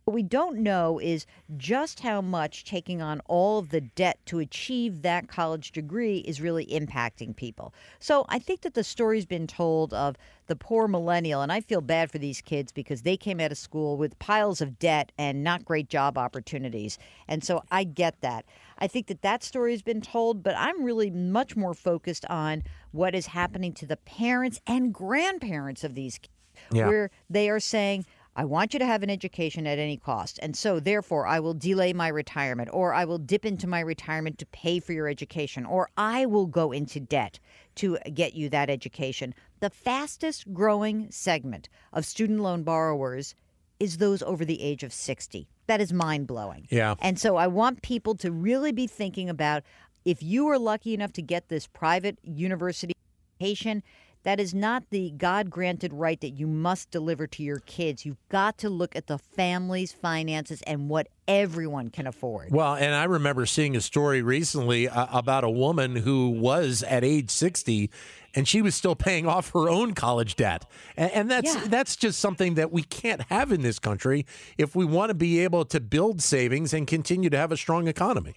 what 0.10 0.16
we 0.16 0.24
don't 0.24 0.58
know 0.58 0.98
is 0.98 1.28
just 1.56 2.00
how 2.00 2.20
much 2.20 2.64
taking 2.64 3.00
on 3.00 3.22
all 3.28 3.60
of 3.60 3.70
the 3.70 3.80
debt 3.80 4.18
to 4.26 4.40
achieve 4.40 5.04
that 5.04 5.28
college 5.28 5.72
degree 5.72 6.18
is 6.18 6.42
really 6.42 6.66
impacting 6.66 7.36
people. 7.36 7.76
So 8.00 8.26
I 8.28 8.40
think 8.40 8.62
that 8.62 8.74
the 8.74 8.84
story's 8.84 9.28
been 9.28 9.46
told 9.46 9.94
of 9.94 10.16
the 10.48 10.56
poor 10.56 10.88
millennial, 10.88 11.44
and 11.44 11.52
I 11.52 11.62
feel 11.62 11.82
bad 11.82 12.10
for 12.10 12.18
these 12.18 12.42
kids 12.42 12.72
because 12.72 13.04
they 13.04 13.18
came 13.18 13.40
out 13.40 13.52
of 13.52 13.60
school 13.60 13.98
with 13.98 14.18
piles 14.18 14.62
of 14.62 14.80
debt 14.80 15.12
and 15.20 15.44
not 15.44 15.64
great 15.64 15.90
job 15.90 16.18
opportunities. 16.18 16.98
And 17.28 17.44
so 17.44 17.62
I 17.70 17.84
get 17.84 18.20
that. 18.22 18.46
I 18.80 18.88
think 18.88 19.06
that 19.08 19.22
that 19.22 19.44
story 19.44 19.74
has 19.74 19.84
been 19.84 20.02
told, 20.02 20.42
but 20.42 20.56
I'm 20.58 20.84
really 20.84 21.12
much 21.12 21.56
more 21.56 21.76
focused 21.76 22.26
on 22.32 22.64
what 22.94 23.14
is 23.14 23.28
happening 23.28 23.74
to 23.74 23.86
the 23.86 23.98
parents 23.98 24.60
and 24.66 24.92
grandparents 24.92 25.84
of 25.84 25.94
these 25.94 26.18
kids, 26.18 26.34
yeah. 26.72 26.88
where 26.88 27.12
they 27.30 27.48
are 27.48 27.60
saying, 27.60 28.08
I 28.40 28.46
want 28.46 28.72
you 28.72 28.80
to 28.80 28.86
have 28.86 29.04
an 29.04 29.10
education 29.10 29.68
at 29.68 29.80
any 29.80 29.98
cost. 29.98 30.40
And 30.42 30.56
so, 30.56 30.80
therefore, 30.80 31.28
I 31.28 31.42
will 31.42 31.54
delay 31.54 31.92
my 31.92 32.08
retirement, 32.08 32.70
or 32.72 32.94
I 32.94 33.04
will 33.04 33.18
dip 33.18 33.44
into 33.44 33.68
my 33.68 33.82
retirement 33.82 34.38
to 34.38 34.46
pay 34.46 34.80
for 34.80 34.94
your 34.94 35.10
education, 35.10 35.66
or 35.66 35.90
I 35.98 36.26
will 36.26 36.46
go 36.46 36.72
into 36.72 37.02
debt 37.02 37.38
to 37.76 37.98
get 38.14 38.36
you 38.36 38.48
that 38.48 38.70
education. 38.70 39.36
The 39.60 39.70
fastest 39.70 40.54
growing 40.54 41.12
segment 41.12 41.68
of 41.92 42.06
student 42.06 42.40
loan 42.40 42.64
borrowers 42.64 43.36
is 43.78 43.98
those 43.98 44.24
over 44.24 44.46
the 44.46 44.62
age 44.62 44.84
of 44.84 44.94
60. 44.94 45.50
That 45.68 45.82
is 45.82 45.92
mind 45.92 46.26
blowing. 46.26 46.66
Yeah. 46.70 46.96
And 47.02 47.20
so, 47.20 47.36
I 47.36 47.48
want 47.48 47.82
people 47.82 48.16
to 48.16 48.32
really 48.32 48.72
be 48.72 48.88
thinking 48.88 49.30
about 49.30 49.64
if 50.06 50.24
you 50.24 50.48
are 50.48 50.58
lucky 50.58 50.94
enough 50.94 51.12
to 51.12 51.22
get 51.22 51.50
this 51.50 51.68
private 51.68 52.18
university 52.24 52.94
education 53.42 53.84
that 54.24 54.40
is 54.40 54.54
not 54.54 54.84
the 54.90 55.12
God 55.12 55.50
granted 55.50 55.94
right 55.94 56.20
that 56.22 56.32
you 56.32 56.46
must 56.46 56.92
deliver 56.92 57.26
to 57.28 57.44
your 57.44 57.60
kids. 57.60 58.06
You've 58.06 58.28
got 58.30 58.58
to 58.60 58.70
look 58.70 58.96
at 58.96 59.08
the 59.08 59.18
family's 59.18 59.92
finances 59.92 60.62
and 60.64 60.90
what 60.90 61.08
everyone 61.28 61.90
can 61.90 62.06
afford. 62.06 62.52
Well, 62.52 62.76
and 62.76 62.94
I 62.94 63.06
remember 63.06 63.46
seeing 63.46 63.76
a 63.76 63.82
story 63.82 64.22
recently 64.22 64.90
uh, 64.90 65.08
about 65.18 65.44
a 65.44 65.50
woman 65.50 65.96
who 65.96 66.30
was 66.30 66.84
at 66.84 67.04
age 67.04 67.30
60 67.30 67.90
and 68.36 68.48
she 68.48 68.62
was 68.62 68.76
still 68.76 68.96
paying 68.96 69.26
off 69.26 69.52
her 69.52 69.70
own 69.70 69.94
college 69.94 70.36
debt. 70.36 70.66
And, 70.98 71.12
and 71.12 71.32
that's 71.32 71.56
yeah. 71.56 71.64
that's 71.68 71.96
just 71.96 72.20
something 72.20 72.56
that 72.56 72.72
we 72.72 72.84
can't 72.84 73.22
have 73.24 73.52
in 73.52 73.62
this 73.62 73.80
country 73.80 74.26
if 74.58 74.76
we 74.76 74.86
want 74.86 75.10
to 75.10 75.16
be 75.16 75.40
able 75.40 75.66
to 75.66 75.80
build 75.80 76.22
savings 76.22 76.74
and 76.74 76.86
continue 76.86 77.30
to 77.30 77.38
have 77.38 77.52
a 77.52 77.58
strong 77.58 77.88
economy. 77.88 78.36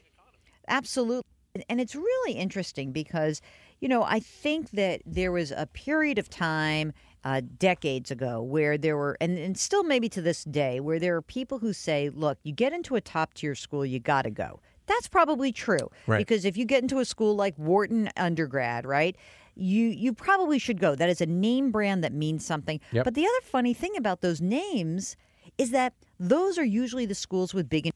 Absolutely. 0.69 1.25
And 1.69 1.81
it's 1.81 1.95
really 1.95 2.33
interesting 2.33 2.93
because 2.93 3.43
you 3.83 3.89
know, 3.89 4.05
I 4.05 4.21
think 4.21 4.71
that 4.71 5.03
there 5.05 5.33
was 5.33 5.51
a 5.51 5.67
period 5.67 6.17
of 6.17 6.31
time 6.31 6.93
uh, 7.25 7.43
decades 7.59 8.13
ago 8.13 8.41
where 8.41 8.79
there 8.79 8.97
were, 8.97 9.17
and, 9.21 9.37
and 9.37 9.59
still 9.59 9.83
maybe 9.83 10.09
to 10.11 10.23
this 10.23 10.45
day, 10.45 10.79
where 10.79 11.01
there 11.01 11.17
are 11.17 11.23
people 11.23 11.59
who 11.59 11.73
say, 11.73 12.09
look, 12.09 12.39
you 12.45 12.53
get 12.53 12.73
into 12.73 12.95
a 12.95 13.01
top 13.01 13.35
tier 13.35 13.57
school, 13.57 13.85
you 13.85 13.99
got 13.99 14.23
to 14.23 14.31
go. 14.31 14.61
That's 14.87 15.09
probably 15.09 15.51
true. 15.51 15.91
Right. 16.07 16.19
Because 16.19 16.45
if 16.45 16.57
you 16.57 16.65
get 16.65 16.83
into 16.83 17.01
a 17.01 17.05
school 17.05 17.35
like 17.35 17.59
Wharton 17.59 18.09
undergrad, 18.17 18.87
right, 18.87 19.17
you 19.57 19.89
you 19.89 20.13
probably 20.13 20.61
should 20.61 20.81
go. 20.81 20.95
That 20.95 21.09
is 21.09 21.21
a 21.21 21.27
name 21.27 21.73
brand 21.73 22.05
that 22.05 22.13
means 22.13 22.47
something. 22.47 22.81
Yep. 22.93 23.05
But 23.05 23.15
the 23.15 23.23
other 23.23 23.41
funny 23.43 23.75
thing 23.75 23.97
about 23.97 24.21
those 24.21 24.41
names 24.41 25.17
is 25.59 25.71
that 25.71 25.95
those 26.21 26.57
are 26.57 26.65
usually 26.65 27.07
the 27.07 27.15
schools 27.15 27.53
with 27.53 27.69
big 27.69 27.91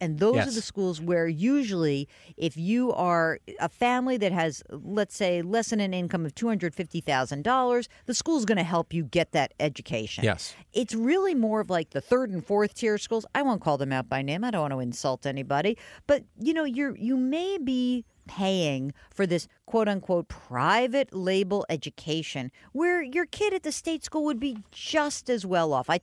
and 0.00 0.18
those 0.18 0.36
yes. 0.36 0.48
are 0.48 0.52
the 0.52 0.62
schools 0.62 1.00
where 1.00 1.26
usually, 1.26 2.08
if 2.36 2.56
you 2.56 2.92
are 2.92 3.38
a 3.60 3.68
family 3.68 4.16
that 4.18 4.32
has, 4.32 4.62
let's 4.70 5.14
say, 5.14 5.42
less 5.42 5.70
than 5.70 5.80
an 5.80 5.94
income 5.94 6.26
of 6.26 6.34
$250,000, 6.34 7.88
the 8.06 8.14
school's 8.14 8.44
going 8.44 8.58
to 8.58 8.64
help 8.64 8.92
you 8.92 9.04
get 9.04 9.32
that 9.32 9.54
education. 9.60 10.24
Yes. 10.24 10.54
It's 10.72 10.94
really 10.94 11.34
more 11.34 11.60
of 11.60 11.70
like 11.70 11.90
the 11.90 12.00
third 12.00 12.30
and 12.30 12.44
fourth 12.44 12.74
tier 12.74 12.98
schools. 12.98 13.26
I 13.34 13.42
won't 13.42 13.60
call 13.60 13.78
them 13.78 13.92
out 13.92 14.08
by 14.08 14.22
name. 14.22 14.44
I 14.44 14.50
don't 14.50 14.62
want 14.62 14.72
to 14.72 14.80
insult 14.80 15.26
anybody. 15.26 15.78
But, 16.06 16.24
you 16.38 16.54
know, 16.54 16.64
you're, 16.64 16.96
you 16.96 17.16
may 17.16 17.58
be 17.58 18.04
paying 18.26 18.92
for 19.14 19.26
this 19.26 19.48
quote 19.66 19.88
unquote 19.88 20.28
private 20.28 21.14
label 21.14 21.64
education 21.68 22.50
where 22.72 23.02
your 23.02 23.26
kid 23.26 23.54
at 23.54 23.62
the 23.62 23.72
state 23.72 24.04
school 24.04 24.24
would 24.24 24.40
be 24.40 24.58
just 24.70 25.30
as 25.30 25.46
well 25.46 25.72
off. 25.72 25.88
I 25.88 26.00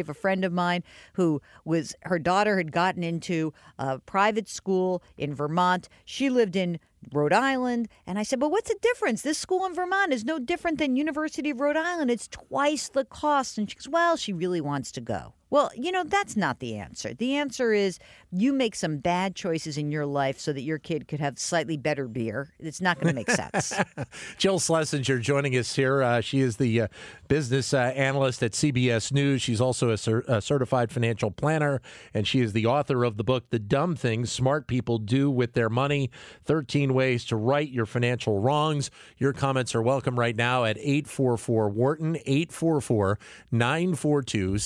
of 0.00 0.08
a 0.08 0.14
friend 0.14 0.42
of 0.42 0.52
mine 0.54 0.82
who 1.14 1.42
was 1.66 1.94
her 2.04 2.18
daughter 2.18 2.56
had 2.56 2.72
gotten 2.72 3.02
into 3.02 3.52
a 3.78 3.98
private 3.98 4.48
school 4.48 5.02
in 5.18 5.34
Vermont. 5.34 5.86
She 6.06 6.30
lived 6.30 6.56
in 6.56 6.78
Rhode 7.12 7.34
Island. 7.34 7.88
And 8.06 8.18
I 8.18 8.22
said, 8.22 8.40
But 8.40 8.50
what's 8.50 8.70
the 8.70 8.78
difference? 8.80 9.20
This 9.20 9.36
school 9.36 9.66
in 9.66 9.74
Vermont 9.74 10.12
is 10.12 10.24
no 10.24 10.38
different 10.38 10.78
than 10.78 10.96
University 10.96 11.50
of 11.50 11.60
Rhode 11.60 11.76
Island. 11.76 12.10
It's 12.10 12.26
twice 12.26 12.88
the 12.88 13.04
cost. 13.04 13.58
And 13.58 13.68
she 13.68 13.76
goes, 13.76 13.88
Well, 13.88 14.16
she 14.16 14.32
really 14.32 14.62
wants 14.62 14.92
to 14.92 15.02
go. 15.02 15.34
Well, 15.52 15.70
you 15.76 15.92
know, 15.92 16.02
that's 16.02 16.34
not 16.34 16.60
the 16.60 16.76
answer. 16.78 17.12
The 17.12 17.36
answer 17.36 17.74
is 17.74 17.98
you 18.30 18.54
make 18.54 18.74
some 18.74 18.96
bad 18.96 19.36
choices 19.36 19.76
in 19.76 19.92
your 19.92 20.06
life 20.06 20.40
so 20.40 20.50
that 20.50 20.62
your 20.62 20.78
kid 20.78 21.06
could 21.06 21.20
have 21.20 21.38
slightly 21.38 21.76
better 21.76 22.08
beer. 22.08 22.54
It's 22.58 22.80
not 22.80 22.98
going 22.98 23.08
to 23.08 23.14
make 23.14 23.30
sense. 23.30 23.74
Jill 24.38 24.58
Schlesinger 24.58 25.18
joining 25.18 25.54
us 25.58 25.76
here. 25.76 26.02
Uh, 26.02 26.22
she 26.22 26.40
is 26.40 26.56
the 26.56 26.80
uh, 26.80 26.88
business 27.28 27.74
uh, 27.74 27.92
analyst 27.94 28.42
at 28.42 28.52
CBS 28.52 29.12
News. 29.12 29.42
She's 29.42 29.60
also 29.60 29.90
a, 29.90 29.98
cer- 29.98 30.24
a, 30.26 30.40
certified 30.40 30.90
financial 30.90 31.30
planner, 31.30 31.82
and 32.14 32.26
she 32.26 32.40
is 32.40 32.54
the 32.54 32.64
author 32.64 33.04
of 33.04 33.18
the 33.18 33.24
book, 33.24 33.50
The 33.50 33.58
Dumb 33.58 33.94
Things 33.94 34.32
Smart 34.32 34.66
People 34.66 34.96
Do 34.96 35.30
with 35.30 35.52
Their 35.52 35.68
Money 35.68 36.10
13 36.46 36.94
Ways 36.94 37.26
to 37.26 37.36
Right 37.36 37.68
Your 37.68 37.84
Financial 37.84 38.38
Wrongs. 38.38 38.90
Your 39.18 39.34
comments 39.34 39.74
are 39.74 39.82
welcome 39.82 40.18
right 40.18 40.34
now 40.34 40.64
at 40.64 40.78
844 40.78 41.68
Wharton, 41.68 42.16
844 42.24 43.18
942 43.50 44.56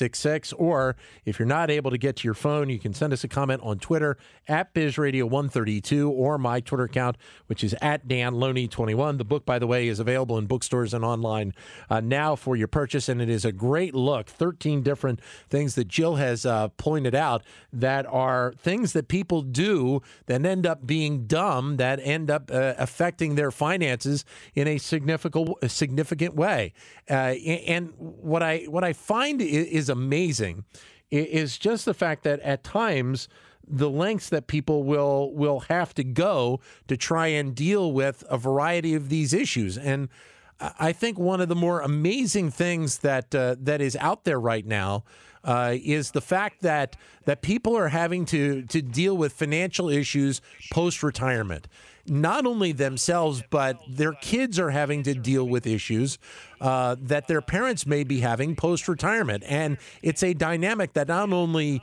7866. 0.00 0.52
Or 0.54 0.96
if 1.24 1.38
you're 1.38 1.46
not 1.46 1.70
able 1.70 1.90
to 1.90 1.98
get 1.98 2.16
to 2.16 2.24
your 2.28 2.34
phone, 2.34 2.70
you 2.70 2.78
can 2.78 2.94
send 2.94 3.12
us 3.12 3.24
a 3.24 3.28
comment 3.28 3.60
on 3.62 3.78
Twitter 3.78 4.16
at 4.48 4.72
BizRadio132 4.74 6.08
or 6.08 6.38
my 6.38 6.60
Twitter 6.60 6.84
account, 6.84 7.16
which 7.46 7.62
is 7.62 7.74
at 7.82 8.08
Dan 8.08 8.34
Loney21. 8.34 9.18
The 9.18 9.24
book, 9.24 9.44
by 9.44 9.58
the 9.58 9.66
way, 9.66 9.88
is 9.88 10.00
available 10.00 10.38
in 10.38 10.46
bookstores 10.46 10.94
and 10.94 11.04
online 11.04 11.52
uh, 11.88 12.00
now 12.00 12.34
for 12.34 12.56
your 12.56 12.68
purchase, 12.68 13.08
and 13.08 13.20
it 13.20 13.28
is 13.28 13.44
a 13.44 13.52
great 13.52 13.94
look. 13.94 14.28
13 14.28 14.82
different 14.82 15.20
things 15.48 15.74
that 15.74 15.88
Jill 15.88 16.16
has 16.16 16.46
uh, 16.46 16.68
pointed 16.68 17.14
out 17.14 17.42
that 17.72 18.06
are 18.06 18.54
things 18.58 18.92
that 18.94 19.08
people 19.08 19.42
do 19.42 20.02
that 20.26 20.44
end 20.44 20.66
up 20.66 20.86
being 20.86 21.26
dumb, 21.26 21.76
that 21.76 22.00
end 22.02 22.30
up 22.30 22.50
uh, 22.50 22.74
affecting 22.78 23.34
their 23.34 23.50
finances 23.50 24.24
in 24.54 24.66
a 24.66 24.78
significant 24.78 25.50
significant 25.70 26.34
way. 26.34 26.72
Uh, 27.08 27.34
and 27.66 27.92
what 27.98 28.42
I 28.42 28.60
what 28.68 28.84
I 28.84 28.92
find 28.92 29.42
is 29.42 29.89
amazing. 29.90 30.64
Is 31.10 31.58
just 31.58 31.84
the 31.84 31.94
fact 31.94 32.22
that 32.22 32.40
at 32.40 32.62
times 32.62 33.28
the 33.66 33.90
lengths 33.90 34.28
that 34.28 34.46
people 34.46 34.84
will 34.84 35.32
will 35.34 35.60
have 35.60 35.92
to 35.94 36.04
go 36.04 36.60
to 36.88 36.96
try 36.96 37.26
and 37.28 37.54
deal 37.54 37.92
with 37.92 38.24
a 38.30 38.38
variety 38.38 38.94
of 38.94 39.08
these 39.08 39.34
issues. 39.34 39.76
And 39.76 40.08
I 40.60 40.92
think 40.92 41.18
one 41.18 41.40
of 41.40 41.48
the 41.48 41.54
more 41.54 41.80
amazing 41.80 42.50
things 42.50 42.98
that 42.98 43.34
uh, 43.34 43.56
that 43.60 43.80
is 43.80 43.96
out 43.96 44.24
there 44.24 44.38
right 44.38 44.66
now 44.66 45.04
uh, 45.44 45.74
is 45.82 46.10
the 46.12 46.20
fact 46.20 46.62
that 46.62 46.96
that 47.24 47.42
people 47.42 47.76
are 47.76 47.88
having 47.88 48.24
to 48.26 48.62
to 48.62 48.82
deal 48.82 49.16
with 49.16 49.32
financial 49.32 49.88
issues 49.88 50.40
post 50.72 51.02
retirement. 51.02 51.68
Not 52.06 52.46
only 52.46 52.72
themselves, 52.72 53.42
but 53.50 53.78
their 53.88 54.14
kids 54.14 54.58
are 54.58 54.70
having 54.70 55.02
to 55.04 55.14
deal 55.14 55.46
with 55.46 55.66
issues 55.66 56.18
uh, 56.60 56.96
that 56.98 57.28
their 57.28 57.42
parents 57.42 57.86
may 57.86 58.04
be 58.04 58.20
having 58.20 58.56
post 58.56 58.88
retirement, 58.88 59.44
and 59.46 59.78
it's 60.02 60.22
a 60.22 60.34
dynamic 60.34 60.94
that 60.94 61.08
not 61.08 61.32
only 61.32 61.82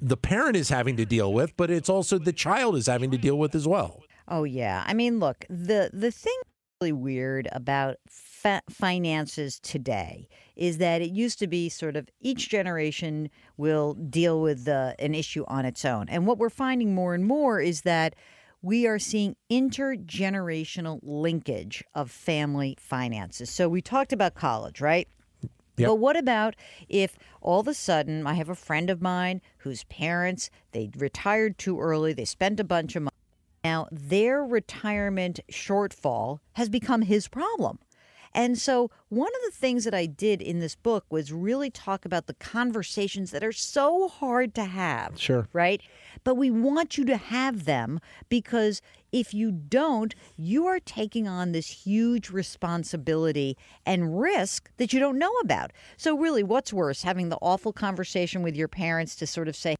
the 0.00 0.16
parent 0.16 0.56
is 0.56 0.70
having 0.70 0.96
to 0.96 1.04
deal 1.04 1.32
with, 1.32 1.56
but 1.56 1.70
it's 1.70 1.88
also 1.88 2.18
the 2.18 2.32
child 2.32 2.74
is 2.74 2.86
having 2.86 3.10
to 3.10 3.18
deal 3.18 3.38
with 3.38 3.54
as 3.54 3.68
well. 3.68 4.02
Oh 4.26 4.44
yeah, 4.44 4.82
I 4.86 4.94
mean, 4.94 5.18
look 5.18 5.44
the 5.48 5.90
the 5.92 6.10
thing 6.10 6.38
really 6.80 6.92
weird 6.92 7.46
about 7.52 7.96
fa- 8.08 8.62
finances 8.70 9.60
today 9.60 10.26
is 10.60 10.78
that 10.78 11.00
it 11.00 11.10
used 11.10 11.38
to 11.38 11.46
be 11.46 11.68
sort 11.68 11.96
of 11.96 12.08
each 12.20 12.50
generation 12.50 13.30
will 13.56 13.94
deal 13.94 14.40
with 14.40 14.66
the, 14.66 14.94
an 14.98 15.14
issue 15.14 15.44
on 15.48 15.64
its 15.64 15.84
own. 15.84 16.08
And 16.08 16.26
what 16.26 16.38
we're 16.38 16.50
finding 16.50 16.94
more 16.94 17.14
and 17.14 17.24
more 17.24 17.60
is 17.60 17.80
that 17.82 18.14
we 18.62 18.86
are 18.86 18.98
seeing 18.98 19.36
intergenerational 19.50 21.00
linkage 21.02 21.82
of 21.94 22.10
family 22.10 22.76
finances. 22.78 23.48
So 23.48 23.70
we 23.70 23.80
talked 23.80 24.12
about 24.12 24.34
college, 24.34 24.82
right? 24.82 25.08
Yep. 25.78 25.88
But 25.88 25.94
what 25.94 26.18
about 26.18 26.56
if 26.90 27.16
all 27.40 27.60
of 27.60 27.66
a 27.66 27.72
sudden 27.72 28.26
I 28.26 28.34
have 28.34 28.50
a 28.50 28.54
friend 28.54 28.90
of 28.90 29.00
mine 29.00 29.40
whose 29.58 29.84
parents 29.84 30.50
they 30.72 30.90
retired 30.94 31.56
too 31.56 31.80
early, 31.80 32.12
they 32.12 32.26
spent 32.26 32.60
a 32.60 32.64
bunch 32.64 32.96
of 32.96 33.04
money 33.04 33.10
now, 33.64 33.88
their 33.90 34.42
retirement 34.42 35.40
shortfall 35.52 36.38
has 36.54 36.68
become 36.68 37.02
his 37.02 37.28
problem. 37.28 37.78
And 38.32 38.58
so, 38.58 38.90
one 39.08 39.28
of 39.28 39.52
the 39.52 39.56
things 39.56 39.84
that 39.84 39.94
I 39.94 40.06
did 40.06 40.40
in 40.40 40.60
this 40.60 40.76
book 40.76 41.04
was 41.10 41.32
really 41.32 41.68
talk 41.68 42.04
about 42.04 42.26
the 42.26 42.34
conversations 42.34 43.32
that 43.32 43.42
are 43.42 43.52
so 43.52 44.08
hard 44.08 44.54
to 44.54 44.64
have. 44.64 45.18
Sure. 45.20 45.48
Right? 45.52 45.82
But 46.22 46.36
we 46.36 46.50
want 46.50 46.96
you 46.96 47.04
to 47.06 47.16
have 47.16 47.64
them 47.64 47.98
because 48.28 48.82
if 49.10 49.34
you 49.34 49.50
don't, 49.50 50.14
you 50.36 50.66
are 50.66 50.78
taking 50.78 51.26
on 51.26 51.50
this 51.50 51.84
huge 51.84 52.30
responsibility 52.30 53.56
and 53.84 54.20
risk 54.20 54.70
that 54.76 54.92
you 54.92 55.00
don't 55.00 55.18
know 55.18 55.32
about. 55.42 55.72
So, 55.96 56.16
really, 56.16 56.44
what's 56.44 56.72
worse, 56.72 57.02
having 57.02 57.30
the 57.30 57.38
awful 57.42 57.72
conversation 57.72 58.42
with 58.42 58.54
your 58.54 58.68
parents 58.68 59.16
to 59.16 59.26
sort 59.26 59.48
of 59.48 59.56
say, 59.56 59.74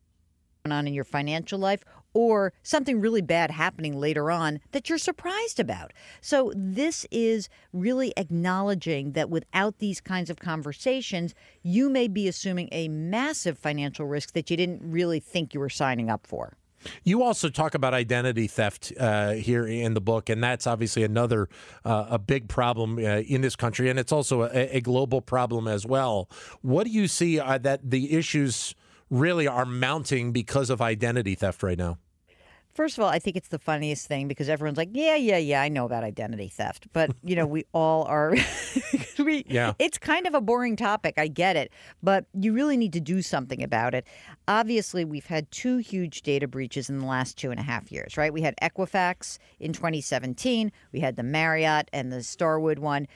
going 0.65 0.77
on 0.77 0.87
in 0.89 0.93
your 0.93 1.05
financial 1.05 1.59
life 1.59 1.85
or 2.13 2.53
something 2.63 3.01
really 3.01 3.23
bad 3.23 3.51
happening 3.51 3.99
later 3.99 4.31
on 4.31 4.61
that 4.73 4.89
you're 4.89 4.99
surprised 4.99 5.61
about. 5.61 5.93
So, 6.21 6.53
this 6.55 7.07
is 7.11 7.49
really 7.73 8.13
acknowledging 8.17 9.13
that 9.13 9.31
without 9.31 9.79
these 9.79 10.01
kinds 10.01 10.31
of 10.31 10.39
conversations, 10.39 11.35
you 11.63 11.89
may 11.89 12.09
be 12.09 12.29
assuming 12.29 12.69
a 12.73 12.89
massive 12.89 13.59
financial 13.59 14.07
risk 14.07 14.33
that 14.33 14.51
you 14.51 14.57
didn't 14.57 14.83
really 14.83 15.21
think 15.21 15.55
you 15.55 15.61
were 15.61 15.69
signing 15.69 16.11
up 16.11 16.27
for. 16.27 16.57
You 17.05 17.23
also 17.23 17.49
talk 17.49 17.75
about 17.75 17.95
identity 17.95 18.47
theft 18.47 18.93
uh, 18.99 19.33
here 19.33 19.67
in 19.67 19.95
the 19.95 20.01
book, 20.01 20.29
and 20.29 20.43
that's 20.43 20.67
obviously 20.67 21.03
another 21.03 21.49
uh, 21.85 22.07
a 22.11 22.19
big 22.19 22.49
problem 22.49 22.99
uh, 22.99 23.21
in 23.21 23.43
this 23.43 23.57
country, 23.57 23.91
and 23.91 23.99
it's 23.99 24.13
also 24.13 24.43
a, 24.43 24.77
a, 24.77 24.81
global 24.81 25.21
problem 25.21 25.69
as 25.69 25.85
well. 25.85 26.31
What 26.63 26.85
do 26.85 26.91
you 26.91 27.07
see 27.07 27.39
uh, 27.39 27.59
that 27.59 27.91
the 27.91 28.13
issues? 28.13 28.75
Really 29.11 29.47
are 29.47 29.67
mounting 29.67 30.33
because 30.33 30.71
of 30.71 30.81
identity 30.81 31.35
theft 31.35 31.63
right 31.63 31.79
now? 31.79 31.99
First 32.73 32.97
of 32.97 33.05
all, 33.05 33.11
I 33.11 33.19
think 33.19 33.37
it's 33.37 33.49
the 33.49 33.59
funniest 33.59 34.07
thing 34.07 34.29
because 34.29 34.49
everyone's 34.49 34.79
like, 34.79 34.91
"Yeah, 34.93 35.17
yeah, 35.17 35.39
yeah, 35.39 35.61
I 35.61 35.69
know 35.69 35.85
about 35.85 36.05
identity 36.05 36.49
theft," 36.49 36.87
but 36.93 37.11
you 37.25 37.35
know, 37.35 37.47
we 37.47 37.65
all 37.73 38.05
are. 38.05 38.35
we, 39.19 39.45
yeah, 39.49 39.73
it's 39.81 39.99
kind 39.99 40.27
of 40.27 40.35
a 40.35 40.41
boring 40.41 40.77
topic. 40.77 41.15
I 41.19 41.27
get 41.27 41.57
it, 41.57 41.73
but 42.03 42.27
you 42.33 42.53
really 42.53 42.77
need 42.77 42.93
to 42.93 43.01
do 43.01 43.23
something 43.23 43.63
about 43.63 43.95
it. 43.95 44.07
Obviously, 44.47 45.05
we've 45.05 45.27
had 45.27 45.51
two 45.51 45.79
huge 45.79 46.23
data 46.23 46.47
breaches 46.47 46.89
in 46.89 47.01
the 47.01 47.07
last 47.07 47.37
two 47.37 47.51
and 47.51 47.59
a 47.59 47.65
half 47.65 47.91
years. 47.91 48.17
Right? 48.17 48.33
We 48.33 48.43
had 48.43 48.55
Equifax 48.63 49.39
in 49.59 49.73
2017. 49.73 50.71
We 50.93 51.01
had 51.01 51.17
the 51.17 51.25
Marriott 51.25 51.89
and 51.93 52.13
the 52.13 52.23
Starwood 52.23 52.79
one. 52.79 53.09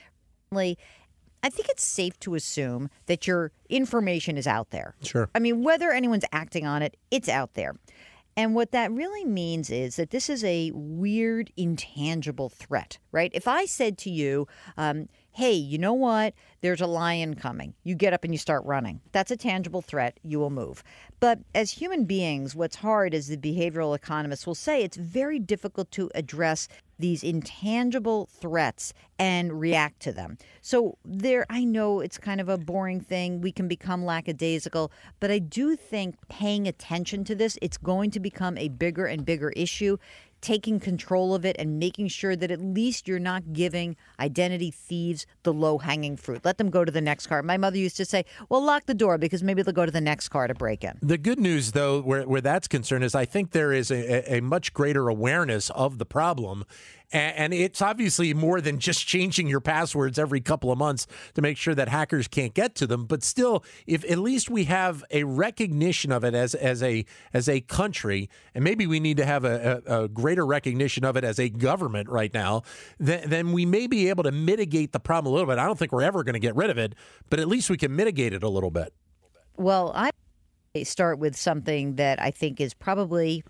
I 1.45 1.49
think 1.49 1.69
it's 1.69 1.85
safe 1.85 2.19
to 2.21 2.33
assume 2.33 2.89
that 3.05 3.27
your 3.27 3.51
information 3.69 4.35
is 4.35 4.47
out 4.47 4.71
there. 4.71 4.95
Sure. 5.03 5.29
I 5.35 5.37
mean, 5.37 5.61
whether 5.61 5.91
anyone's 5.91 6.25
acting 6.31 6.65
on 6.65 6.81
it, 6.81 6.97
it's 7.11 7.29
out 7.29 7.53
there. 7.53 7.75
And 8.35 8.55
what 8.55 8.71
that 8.71 8.91
really 8.91 9.25
means 9.25 9.69
is 9.69 9.97
that 9.97 10.09
this 10.09 10.27
is 10.27 10.43
a 10.43 10.71
weird, 10.73 11.51
intangible 11.55 12.49
threat, 12.49 12.97
right? 13.11 13.29
If 13.31 13.47
I 13.47 13.65
said 13.65 13.99
to 13.99 14.09
you, 14.09 14.47
um, 14.75 15.07
hey, 15.35 15.51
you 15.51 15.77
know 15.77 15.93
what? 15.93 16.33
There's 16.61 16.79
a 16.79 16.87
lion 16.87 17.33
coming. 17.33 17.73
You 17.83 17.93
get 17.93 18.13
up 18.13 18.23
and 18.23 18.33
you 18.33 18.37
start 18.37 18.63
running. 18.63 19.01
That's 19.11 19.31
a 19.31 19.35
tangible 19.35 19.81
threat. 19.81 20.17
You 20.23 20.39
will 20.39 20.49
move. 20.49 20.81
But 21.19 21.39
as 21.53 21.71
human 21.71 22.05
beings, 22.05 22.55
what's 22.55 22.77
hard, 22.77 23.13
as 23.13 23.27
the 23.27 23.35
behavioral 23.35 23.93
economists 23.93 24.47
will 24.47 24.55
say, 24.55 24.81
it's 24.81 24.95
very 24.95 25.37
difficult 25.39 25.91
to 25.91 26.09
address 26.15 26.69
these 26.97 27.21
intangible 27.21 28.27
threats 28.27 28.93
and 29.19 29.59
react 29.59 29.99
to 30.03 30.13
them. 30.13 30.37
So 30.61 30.97
there 31.03 31.45
I 31.49 31.65
know 31.65 31.99
it's 31.99 32.17
kind 32.17 32.39
of 32.39 32.47
a 32.47 32.57
boring 32.57 33.01
thing. 33.01 33.41
We 33.41 33.51
can 33.51 33.67
become 33.67 34.05
lackadaisical, 34.05 34.89
but 35.19 35.31
I 35.31 35.39
do 35.39 35.75
think 35.75 36.15
paying 36.29 36.65
attention 36.65 37.25
to 37.25 37.35
this, 37.35 37.57
it's 37.61 37.77
going 37.77 38.11
to 38.11 38.21
become 38.21 38.57
a 38.57 38.69
bigger 38.69 39.05
and 39.05 39.25
bigger 39.25 39.49
issue 39.49 39.97
taking 40.45 40.79
control 40.79 41.33
of 41.33 41.43
it 41.43 41.55
and 41.57 41.79
making 41.79 42.07
sure 42.07 42.35
that 42.35 42.51
at 42.51 42.61
least 42.61 43.07
you're 43.07 43.17
not 43.17 43.51
giving 43.51 43.97
identity 44.19 44.69
thieves 44.69 45.25
the 45.41 45.51
low 45.51 45.79
hanging 45.79 46.15
fruit. 46.15 46.45
Let 46.45 46.59
them 46.59 46.69
go 46.69 46.85
to 46.85 46.91
the 46.91 47.01
next 47.01 47.25
car. 47.25 47.41
My 47.41 47.57
mother 47.57 47.79
used 47.79 47.97
to 47.97 48.05
say, 48.05 48.25
well, 48.47 48.63
lock 48.63 48.85
the 48.85 48.93
door 48.93 49.17
because 49.17 49.41
maybe 49.41 49.63
they'll 49.63 49.73
go 49.73 49.87
to 49.87 49.91
the 49.91 49.99
next 49.99 50.29
car 50.29 50.45
to 50.45 50.53
break 50.53 50.83
in. 50.83 50.99
The 51.01 51.17
good 51.17 51.39
news, 51.39 51.71
though, 51.71 51.99
where, 51.99 52.27
where 52.27 52.41
that's 52.41 52.67
concerned, 52.67 53.03
is 53.03 53.15
I 53.15 53.25
think 53.25 53.51
there 53.51 53.73
is 53.73 53.89
a, 53.89 54.35
a 54.35 54.39
much 54.39 54.71
greater 54.71 55.09
awareness 55.09 55.71
of 55.71 55.97
the 55.97 56.05
problem 56.05 56.63
and 57.11 57.53
it's 57.53 57.81
obviously 57.81 58.33
more 58.33 58.61
than 58.61 58.79
just 58.79 59.05
changing 59.05 59.47
your 59.47 59.61
passwords 59.61 60.17
every 60.17 60.41
couple 60.41 60.71
of 60.71 60.77
months 60.77 61.07
to 61.33 61.41
make 61.41 61.57
sure 61.57 61.75
that 61.75 61.87
hackers 61.87 62.27
can't 62.27 62.53
get 62.53 62.75
to 62.75 62.87
them. 62.87 63.05
But 63.05 63.23
still, 63.23 63.63
if 63.87 64.09
at 64.09 64.19
least 64.19 64.49
we 64.49 64.65
have 64.65 65.03
a 65.11 65.23
recognition 65.23 66.11
of 66.11 66.23
it 66.23 66.33
as 66.33 66.55
as 66.55 66.81
a 66.83 67.05
as 67.33 67.47
a 67.47 67.61
country, 67.61 68.29
and 68.53 68.63
maybe 68.63 68.87
we 68.87 68.99
need 68.99 69.17
to 69.17 69.25
have 69.25 69.45
a, 69.45 69.81
a, 69.85 70.03
a 70.03 70.07
greater 70.07 70.45
recognition 70.45 71.05
of 71.05 71.15
it 71.15 71.23
as 71.23 71.39
a 71.39 71.49
government 71.49 72.09
right 72.09 72.33
now, 72.33 72.63
then, 72.99 73.29
then 73.29 73.51
we 73.51 73.65
may 73.65 73.87
be 73.87 74.09
able 74.09 74.23
to 74.23 74.31
mitigate 74.31 74.91
the 74.91 74.99
problem 74.99 75.31
a 75.31 75.33
little 75.33 75.47
bit. 75.47 75.59
I 75.59 75.65
don't 75.65 75.77
think 75.77 75.91
we're 75.91 76.03
ever 76.03 76.23
going 76.23 76.33
to 76.33 76.39
get 76.39 76.55
rid 76.55 76.69
of 76.69 76.77
it, 76.77 76.95
but 77.29 77.39
at 77.39 77.47
least 77.47 77.69
we 77.69 77.77
can 77.77 77.95
mitigate 77.95 78.33
it 78.33 78.43
a 78.43 78.49
little 78.49 78.71
bit. 78.71 78.93
Well, 79.57 79.91
I 79.95 80.11
start 80.83 81.19
with 81.19 81.35
something 81.35 81.95
that 81.95 82.21
I 82.21 82.31
think 82.31 82.59
is 82.59 82.73
probably 82.73 83.43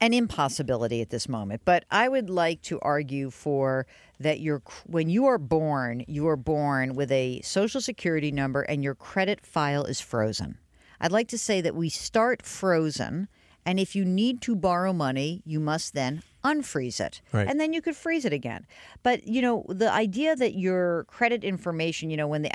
an 0.00 0.14
impossibility 0.14 1.00
at 1.00 1.10
this 1.10 1.28
moment, 1.28 1.62
but 1.64 1.84
I 1.90 2.08
would 2.08 2.30
like 2.30 2.62
to 2.62 2.78
argue 2.80 3.30
for 3.30 3.86
that 4.20 4.40
you're 4.40 4.62
when 4.86 5.08
you 5.08 5.26
are 5.26 5.38
born, 5.38 6.04
you 6.06 6.28
are 6.28 6.36
born 6.36 6.94
with 6.94 7.10
a 7.10 7.40
social 7.42 7.80
security 7.80 8.30
number 8.30 8.62
and 8.62 8.82
your 8.82 8.94
credit 8.94 9.44
file 9.44 9.84
is 9.84 10.00
frozen. 10.00 10.58
I'd 11.00 11.12
like 11.12 11.28
to 11.28 11.38
say 11.38 11.60
that 11.60 11.74
we 11.74 11.88
start 11.88 12.42
frozen 12.42 13.28
and 13.68 13.78
if 13.78 13.94
you 13.94 14.04
need 14.04 14.40
to 14.42 14.56
borrow 14.56 14.92
money, 14.92 15.42
you 15.44 15.60
must 15.60 15.92
then 15.92 16.22
unfreeze 16.42 17.00
it. 17.00 17.20
Right. 17.32 17.46
And 17.46 17.60
then 17.60 17.74
you 17.74 17.82
could 17.82 17.96
freeze 17.96 18.24
it 18.24 18.32
again. 18.32 18.66
But, 19.02 19.26
you 19.26 19.42
know, 19.42 19.66
the 19.68 19.92
idea 19.92 20.34
that 20.36 20.54
your 20.54 21.04
credit 21.04 21.44
information, 21.44 22.08
you 22.08 22.16
know, 22.16 22.26
when 22.26 22.40
the 22.40 22.50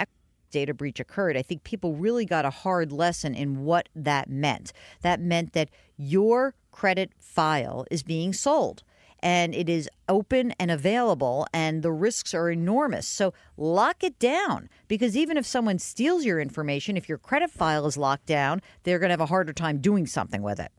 data 0.49 0.73
breach 0.73 0.99
occurred, 0.99 1.37
I 1.37 1.41
think 1.41 1.63
people 1.63 1.93
really 1.93 2.25
got 2.25 2.45
a 2.45 2.49
hard 2.49 2.91
lesson 2.91 3.35
in 3.35 3.63
what 3.63 3.89
that 3.95 4.29
meant. 4.29 4.73
That 5.01 5.19
meant 5.19 5.53
that 5.53 5.69
your 5.97 6.55
credit 6.73 7.11
file 7.19 7.85
is 7.89 8.03
being 8.03 8.33
sold 8.33 8.83
and 9.23 9.55
it 9.55 9.69
is 9.69 9.89
open 10.09 10.51
and 10.59 10.69
available 10.69 11.47
and 11.53 11.81
the 11.81 11.91
risks 11.93 12.33
are 12.33 12.51
enormous. 12.51 13.07
So 13.07 13.33
lock 13.55 14.03
it 14.03 14.19
down 14.19 14.67
because 14.89 15.15
even 15.15 15.37
if 15.37 15.45
someone 15.45 15.79
steals 15.79 16.25
your 16.25 16.41
information, 16.41 16.97
if 16.97 17.07
your 17.07 17.17
credit 17.17 17.49
file 17.49 17.85
is 17.85 17.95
locked 17.95 18.25
down, 18.25 18.61
they're 18.83 18.99
going 18.99 19.07
to 19.07 19.13
have 19.13 19.21
a 19.21 19.27
harder 19.27 19.53
time 19.53 19.77
doing 19.77 20.05
something 20.05 20.41
with 20.41 20.59
it. 20.59 20.73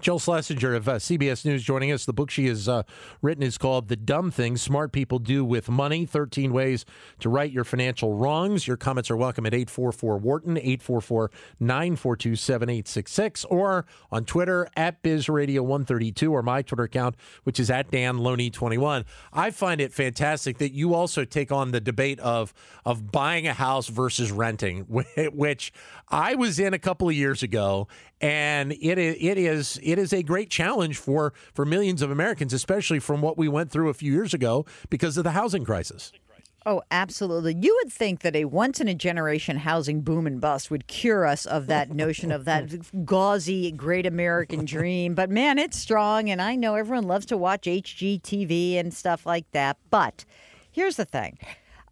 Jill 0.00 0.18
Schlesinger 0.18 0.74
of 0.74 0.88
uh, 0.88 0.94
CBS 0.94 1.44
News 1.44 1.62
joining 1.62 1.92
us. 1.92 2.04
The 2.04 2.12
book 2.12 2.30
she 2.30 2.46
has 2.46 2.68
uh, 2.68 2.82
written 3.22 3.42
is 3.42 3.58
called 3.58 3.88
The 3.88 3.96
Dumb 3.96 4.30
Things 4.30 4.62
Smart 4.62 4.92
People 4.92 5.18
Do 5.18 5.44
with 5.44 5.68
Money 5.68 6.06
13 6.06 6.52
Ways 6.52 6.84
to 7.20 7.28
Right 7.28 7.50
Your 7.50 7.64
Financial 7.64 8.14
Wrongs. 8.14 8.66
Your 8.66 8.76
comments 8.76 9.10
are 9.10 9.16
welcome 9.16 9.46
at 9.46 9.54
844 9.54 10.18
Wharton, 10.18 10.56
844 10.56 11.30
942 11.60 12.36
7866, 12.36 13.44
or 13.46 13.86
on 14.10 14.24
Twitter 14.24 14.68
at 14.76 15.02
BizRadio132 15.02 16.30
or 16.30 16.42
my 16.42 16.62
Twitter 16.62 16.84
account, 16.84 17.16
which 17.44 17.58
is 17.58 17.70
at 17.70 17.90
Dan 17.90 18.18
21 18.18 19.04
I 19.32 19.50
find 19.50 19.80
it 19.80 19.92
fantastic 19.92 20.58
that 20.58 20.72
you 20.72 20.94
also 20.94 21.24
take 21.24 21.52
on 21.52 21.70
the 21.70 21.80
debate 21.80 22.20
of, 22.20 22.52
of 22.84 23.10
buying 23.10 23.46
a 23.46 23.54
house 23.54 23.88
versus 23.88 24.30
renting, 24.30 24.80
which 25.32 25.72
I 26.08 26.34
was 26.34 26.58
in 26.58 26.74
a 26.74 26.78
couple 26.78 27.08
of 27.08 27.14
years 27.14 27.42
ago, 27.42 27.88
and 28.20 28.72
it 28.72 28.98
it 28.98 29.38
is 29.38 29.67
it 29.82 29.98
is 29.98 30.12
a 30.12 30.22
great 30.22 30.50
challenge 30.50 30.96
for 30.96 31.32
for 31.52 31.64
millions 31.64 32.00
of 32.02 32.10
Americans, 32.10 32.52
especially 32.52 32.98
from 32.98 33.20
what 33.20 33.36
we 33.36 33.48
went 33.48 33.70
through 33.70 33.88
a 33.88 33.94
few 33.94 34.12
years 34.12 34.32
ago 34.32 34.64
because 34.88 35.16
of 35.16 35.24
the 35.24 35.32
housing 35.32 35.64
crisis. 35.64 36.12
Oh, 36.66 36.82
absolutely. 36.90 37.56
You 37.58 37.78
would 37.82 37.92
think 37.92 38.20
that 38.20 38.36
a 38.36 38.44
once 38.44 38.80
in 38.80 38.88
a 38.88 38.94
generation 38.94 39.56
housing 39.56 40.02
boom 40.02 40.26
and 40.26 40.38
bust 40.38 40.70
would 40.70 40.86
cure 40.86 41.24
us 41.24 41.46
of 41.46 41.66
that 41.68 41.90
notion 41.90 42.30
of 42.30 42.44
that 42.44 42.70
gauzy 43.06 43.72
great 43.72 44.04
American 44.04 44.66
dream. 44.66 45.14
But 45.14 45.30
man, 45.30 45.58
it's 45.58 45.78
strong. 45.78 46.28
And 46.28 46.42
I 46.42 46.56
know 46.56 46.74
everyone 46.74 47.04
loves 47.04 47.24
to 47.26 47.38
watch 47.38 47.62
HGTV 47.62 48.74
and 48.74 48.92
stuff 48.92 49.24
like 49.24 49.50
that. 49.52 49.78
But 49.88 50.24
here's 50.70 50.96
the 50.96 51.06
thing 51.06 51.38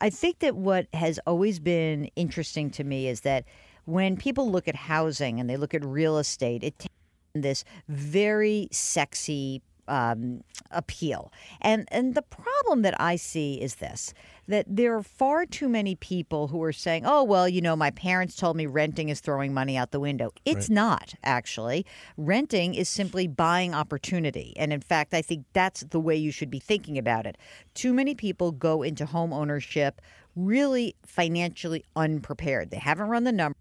I 0.00 0.10
think 0.10 0.40
that 0.40 0.56
what 0.56 0.88
has 0.92 1.18
always 1.26 1.58
been 1.58 2.10
interesting 2.16 2.70
to 2.72 2.84
me 2.84 3.08
is 3.08 3.22
that 3.22 3.44
when 3.86 4.16
people 4.16 4.50
look 4.50 4.68
at 4.68 4.74
housing 4.74 5.40
and 5.40 5.48
they 5.48 5.56
look 5.56 5.72
at 5.72 5.84
real 5.84 6.18
estate, 6.18 6.62
it 6.62 6.78
takes 6.78 6.95
this 7.40 7.64
very 7.88 8.68
sexy 8.70 9.62
um, 9.88 10.42
appeal. 10.70 11.32
And 11.60 11.86
and 11.90 12.14
the 12.14 12.22
problem 12.22 12.82
that 12.82 13.00
I 13.00 13.16
see 13.16 13.60
is 13.60 13.76
this 13.76 14.14
that 14.48 14.64
there 14.68 14.94
are 14.96 15.02
far 15.02 15.44
too 15.44 15.68
many 15.68 15.96
people 15.96 16.48
who 16.48 16.62
are 16.62 16.72
saying, 16.72 17.04
"Oh, 17.04 17.24
well, 17.24 17.48
you 17.48 17.60
know, 17.60 17.76
my 17.76 17.90
parents 17.90 18.36
told 18.36 18.56
me 18.56 18.66
renting 18.66 19.08
is 19.08 19.20
throwing 19.20 19.52
money 19.52 19.76
out 19.76 19.90
the 19.90 20.00
window." 20.00 20.32
It's 20.44 20.68
right. 20.68 20.74
not 20.74 21.14
actually. 21.22 21.86
Renting 22.16 22.74
is 22.74 22.88
simply 22.88 23.26
buying 23.26 23.74
opportunity. 23.74 24.54
And 24.56 24.72
in 24.72 24.80
fact, 24.80 25.14
I 25.14 25.22
think 25.22 25.44
that's 25.52 25.80
the 25.82 26.00
way 26.00 26.16
you 26.16 26.30
should 26.30 26.50
be 26.50 26.60
thinking 26.60 26.98
about 26.98 27.26
it. 27.26 27.36
Too 27.74 27.92
many 27.92 28.14
people 28.14 28.52
go 28.52 28.82
into 28.82 29.06
home 29.06 29.32
ownership 29.32 30.00
really 30.34 30.94
financially 31.04 31.84
unprepared. 31.96 32.70
They 32.70 32.76
haven't 32.78 33.08
run 33.08 33.24
the 33.24 33.32
numbers 33.32 33.56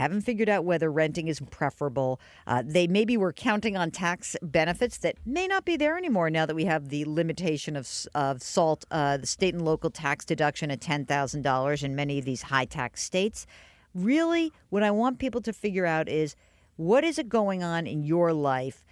haven't 0.00 0.22
figured 0.22 0.48
out 0.48 0.64
whether 0.64 0.90
renting 0.90 1.28
is 1.28 1.40
preferable. 1.50 2.20
Uh, 2.46 2.62
they 2.64 2.86
maybe 2.86 3.16
were 3.16 3.32
counting 3.32 3.76
on 3.76 3.90
tax 3.90 4.36
benefits 4.42 4.98
that 4.98 5.16
may 5.26 5.46
not 5.46 5.64
be 5.64 5.76
there 5.76 5.96
anymore 5.96 6.30
now 6.30 6.46
that 6.46 6.56
we 6.56 6.64
have 6.64 6.88
the 6.88 7.04
limitation 7.06 7.76
of, 7.76 7.88
of 8.14 8.42
SALT, 8.42 8.84
uh, 8.90 9.16
the 9.18 9.26
state 9.26 9.54
and 9.54 9.64
local 9.64 9.90
tax 9.90 10.24
deduction 10.24 10.70
at 10.70 10.80
$10,000 10.80 11.82
in 11.82 11.96
many 11.96 12.18
of 12.18 12.24
these 12.24 12.42
high 12.42 12.64
tax 12.64 13.02
states. 13.02 13.46
Really, 13.94 14.52
what 14.70 14.82
I 14.82 14.90
want 14.90 15.18
people 15.18 15.42
to 15.42 15.52
figure 15.52 15.86
out 15.86 16.08
is 16.08 16.34
what 16.76 17.04
is 17.04 17.18
it 17.18 17.28
going 17.28 17.62
on 17.62 17.86
in 17.86 18.02
your 18.02 18.32
life? 18.32 18.84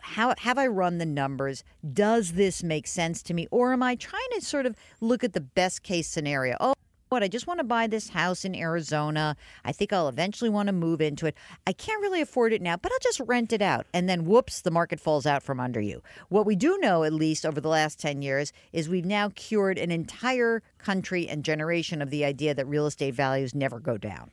How 0.00 0.34
have 0.38 0.58
I 0.58 0.66
run 0.66 0.98
the 0.98 1.06
numbers? 1.06 1.64
Does 1.92 2.32
this 2.32 2.62
make 2.62 2.86
sense 2.86 3.22
to 3.24 3.34
me? 3.34 3.46
Or 3.50 3.72
am 3.72 3.82
I 3.82 3.94
trying 3.94 4.28
to 4.34 4.40
sort 4.40 4.66
of 4.66 4.76
look 5.00 5.22
at 5.22 5.32
the 5.32 5.40
best 5.40 5.82
case 5.82 6.08
scenario? 6.08 6.56
Oh, 6.60 6.74
what 7.08 7.22
I 7.22 7.28
just 7.28 7.46
want 7.46 7.58
to 7.58 7.64
buy 7.64 7.86
this 7.86 8.08
house 8.08 8.44
in 8.44 8.54
Arizona. 8.54 9.36
I 9.64 9.72
think 9.72 9.92
I'll 9.92 10.08
eventually 10.08 10.50
want 10.50 10.68
to 10.68 10.72
move 10.72 11.00
into 11.00 11.26
it. 11.26 11.36
I 11.66 11.72
can't 11.72 12.00
really 12.02 12.20
afford 12.20 12.52
it 12.52 12.62
now, 12.62 12.76
but 12.76 12.92
I'll 12.92 12.98
just 13.00 13.20
rent 13.20 13.52
it 13.52 13.62
out. 13.62 13.86
And 13.92 14.08
then 14.08 14.24
whoops, 14.24 14.62
the 14.62 14.70
market 14.70 15.00
falls 15.00 15.26
out 15.26 15.42
from 15.42 15.60
under 15.60 15.80
you. 15.80 16.02
What 16.28 16.46
we 16.46 16.56
do 16.56 16.78
know, 16.78 17.04
at 17.04 17.12
least 17.12 17.46
over 17.46 17.60
the 17.60 17.68
last 17.68 17.98
10 17.98 18.22
years, 18.22 18.52
is 18.72 18.88
we've 18.88 19.04
now 19.04 19.30
cured 19.34 19.78
an 19.78 19.90
entire 19.90 20.62
country 20.78 21.28
and 21.28 21.44
generation 21.44 22.02
of 22.02 22.10
the 22.10 22.24
idea 22.24 22.54
that 22.54 22.66
real 22.66 22.86
estate 22.86 23.14
values 23.14 23.54
never 23.54 23.80
go 23.80 23.96
down. 23.96 24.30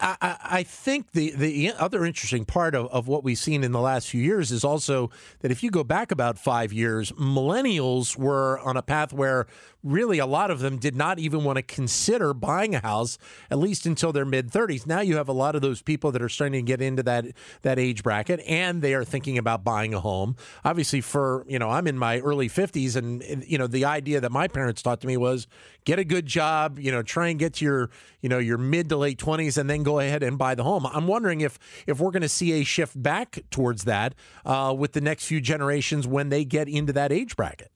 I, 0.00 0.36
I, 0.42 0.62
think 0.62 1.12
the, 1.12 1.32
the 1.36 1.72
other 1.72 2.04
interesting 2.04 2.44
part 2.44 2.74
of, 2.74 2.86
of 2.86 3.06
what 3.06 3.22
we've 3.22 3.38
seen 3.38 3.62
in 3.62 3.72
the 3.72 3.80
last 3.80 4.08
few 4.08 4.22
years 4.22 4.50
is 4.50 4.64
also 4.64 5.10
that 5.40 5.50
if 5.50 5.62
you 5.62 5.70
go 5.70 5.84
back 5.84 6.10
about 6.10 6.38
five 6.38 6.72
years, 6.72 7.12
millennials 7.12 8.16
were 8.16 8.58
on 8.60 8.76
a 8.76 8.82
path 8.82 9.12
where 9.12 9.46
really 9.82 10.18
a 10.18 10.26
lot 10.26 10.50
of 10.50 10.60
them 10.60 10.78
did 10.78 10.94
not 10.94 11.18
even 11.18 11.44
want 11.44 11.56
to 11.56 11.62
consider 11.62 12.34
buying 12.34 12.74
a 12.74 12.80
house, 12.80 13.18
at 13.50 13.58
least 13.58 13.86
until 13.86 14.12
their 14.12 14.24
mid 14.24 14.50
30s. 14.50 14.86
Now 14.86 15.00
you 15.00 15.16
have 15.16 15.28
a 15.28 15.32
lot 15.32 15.54
of 15.54 15.62
those 15.62 15.82
people 15.82 16.12
that 16.12 16.22
are 16.22 16.28
starting 16.28 16.64
to 16.64 16.66
get 16.66 16.80
into 16.80 17.02
that 17.04 17.26
that 17.62 17.78
age 17.78 18.02
bracket 18.02 18.40
and 18.46 18.82
they 18.82 18.94
are 18.94 19.04
thinking 19.04 19.38
about 19.38 19.64
buying 19.64 19.94
a 19.94 20.00
home. 20.00 20.36
Obviously, 20.64 21.00
for, 21.00 21.44
you 21.48 21.58
know, 21.58 21.70
I'm 21.70 21.86
in 21.86 21.98
my 21.98 22.20
early 22.20 22.48
50s, 22.48 22.96
and, 22.96 23.22
you 23.46 23.58
know, 23.58 23.66
the 23.66 23.84
idea 23.84 24.20
that 24.20 24.32
my 24.32 24.48
parents 24.48 24.82
taught 24.82 25.00
to 25.00 25.06
me 25.06 25.16
was 25.16 25.46
get 25.84 25.98
a 25.98 26.04
good 26.04 26.26
job, 26.26 26.78
you 26.78 26.90
know, 26.90 27.02
try 27.02 27.28
and 27.28 27.38
get 27.38 27.54
to 27.54 27.64
your, 27.64 27.90
you 28.20 28.28
know, 28.28 28.38
your 28.38 28.58
mid 28.58 28.88
to 28.90 28.96
late 28.96 29.18
20s 29.18 29.56
and 29.56 29.68
then 29.68 29.82
go 29.82 29.98
ahead 29.98 30.22
and 30.22 30.38
buy 30.38 30.54
the 30.54 30.64
home. 30.64 30.86
I'm 30.86 31.06
wondering 31.06 31.40
if, 31.40 31.58
if 31.86 32.00
we're 32.00 32.10
going 32.10 32.22
to 32.22 32.28
see 32.28 32.52
a 32.60 32.64
shift 32.64 33.00
back 33.00 33.40
towards 33.50 33.84
that 33.84 34.14
uh, 34.44 34.74
with 34.76 34.92
the 34.92 35.00
next 35.00 35.26
few 35.26 35.40
generations 35.40 36.06
when 36.06 36.28
they 36.28 36.44
get 36.44 36.68
into 36.68 36.92
that 36.92 37.12
age 37.12 37.36
bracket. 37.36 37.70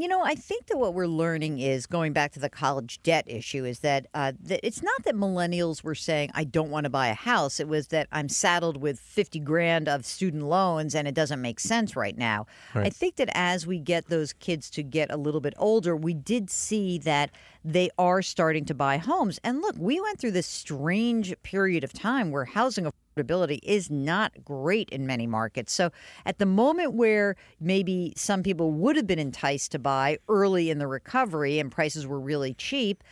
You 0.00 0.08
know, 0.08 0.22
I 0.22 0.34
think 0.34 0.66
that 0.66 0.76
what 0.76 0.92
we're 0.92 1.06
learning 1.06 1.58
is 1.58 1.86
going 1.86 2.12
back 2.12 2.32
to 2.32 2.40
the 2.40 2.50
college 2.50 3.02
debt 3.02 3.24
issue 3.26 3.64
is 3.64 3.78
that, 3.80 4.06
uh, 4.12 4.32
that 4.42 4.60
it's 4.62 4.82
not 4.82 5.04
that 5.04 5.14
millennials 5.14 5.82
were 5.82 5.94
saying, 5.94 6.30
I 6.34 6.44
don't 6.44 6.70
want 6.70 6.84
to 6.84 6.90
buy 6.90 7.08
a 7.08 7.14
house. 7.14 7.60
It 7.60 7.66
was 7.68 7.88
that 7.88 8.06
I'm 8.12 8.28
saddled 8.28 8.76
with 8.76 9.00
50 9.00 9.40
grand 9.40 9.88
of 9.88 10.04
student 10.04 10.42
loans 10.42 10.94
and 10.94 11.08
it 11.08 11.14
doesn't 11.14 11.40
make 11.40 11.58
sense 11.60 11.96
right 11.96 12.16
now. 12.16 12.46
Right. 12.74 12.86
I 12.86 12.90
think 12.90 13.16
that 13.16 13.30
as 13.32 13.66
we 13.66 13.78
get 13.78 14.08
those 14.08 14.34
kids 14.34 14.68
to 14.70 14.82
get 14.82 15.10
a 15.10 15.16
little 15.16 15.40
bit 15.40 15.54
older, 15.56 15.96
we 15.96 16.12
did 16.12 16.50
see 16.50 16.98
that 16.98 17.30
they 17.64 17.88
are 17.98 18.20
starting 18.20 18.66
to 18.66 18.74
buy 18.74 18.98
homes. 18.98 19.40
And 19.42 19.62
look, 19.62 19.76
we 19.78 20.00
went 20.00 20.18
through 20.18 20.32
this 20.32 20.46
strange 20.46 21.34
period 21.42 21.84
of 21.84 21.92
time 21.92 22.30
where 22.30 22.44
housing 22.44 22.86
affordability 23.16 23.58
is 23.62 23.90
not 23.90 24.32
great 24.44 24.90
in 24.90 25.06
many 25.06 25.26
markets. 25.26 25.72
So 25.72 25.90
at 26.24 26.38
the 26.38 26.46
moment 26.46 26.94
where 26.94 27.36
maybe 27.60 28.12
some 28.16 28.42
people 28.42 28.72
would 28.72 28.96
have 28.96 29.06
been 29.06 29.18
enticed 29.18 29.72
to 29.72 29.78
buy 29.78 30.18
early 30.28 30.70
in 30.70 30.78
the 30.78 30.86
recovery 30.86 31.58
and 31.58 31.70
prices 31.70 32.06
were 32.06 32.20
really 32.20 32.54
cheap, 32.54 33.02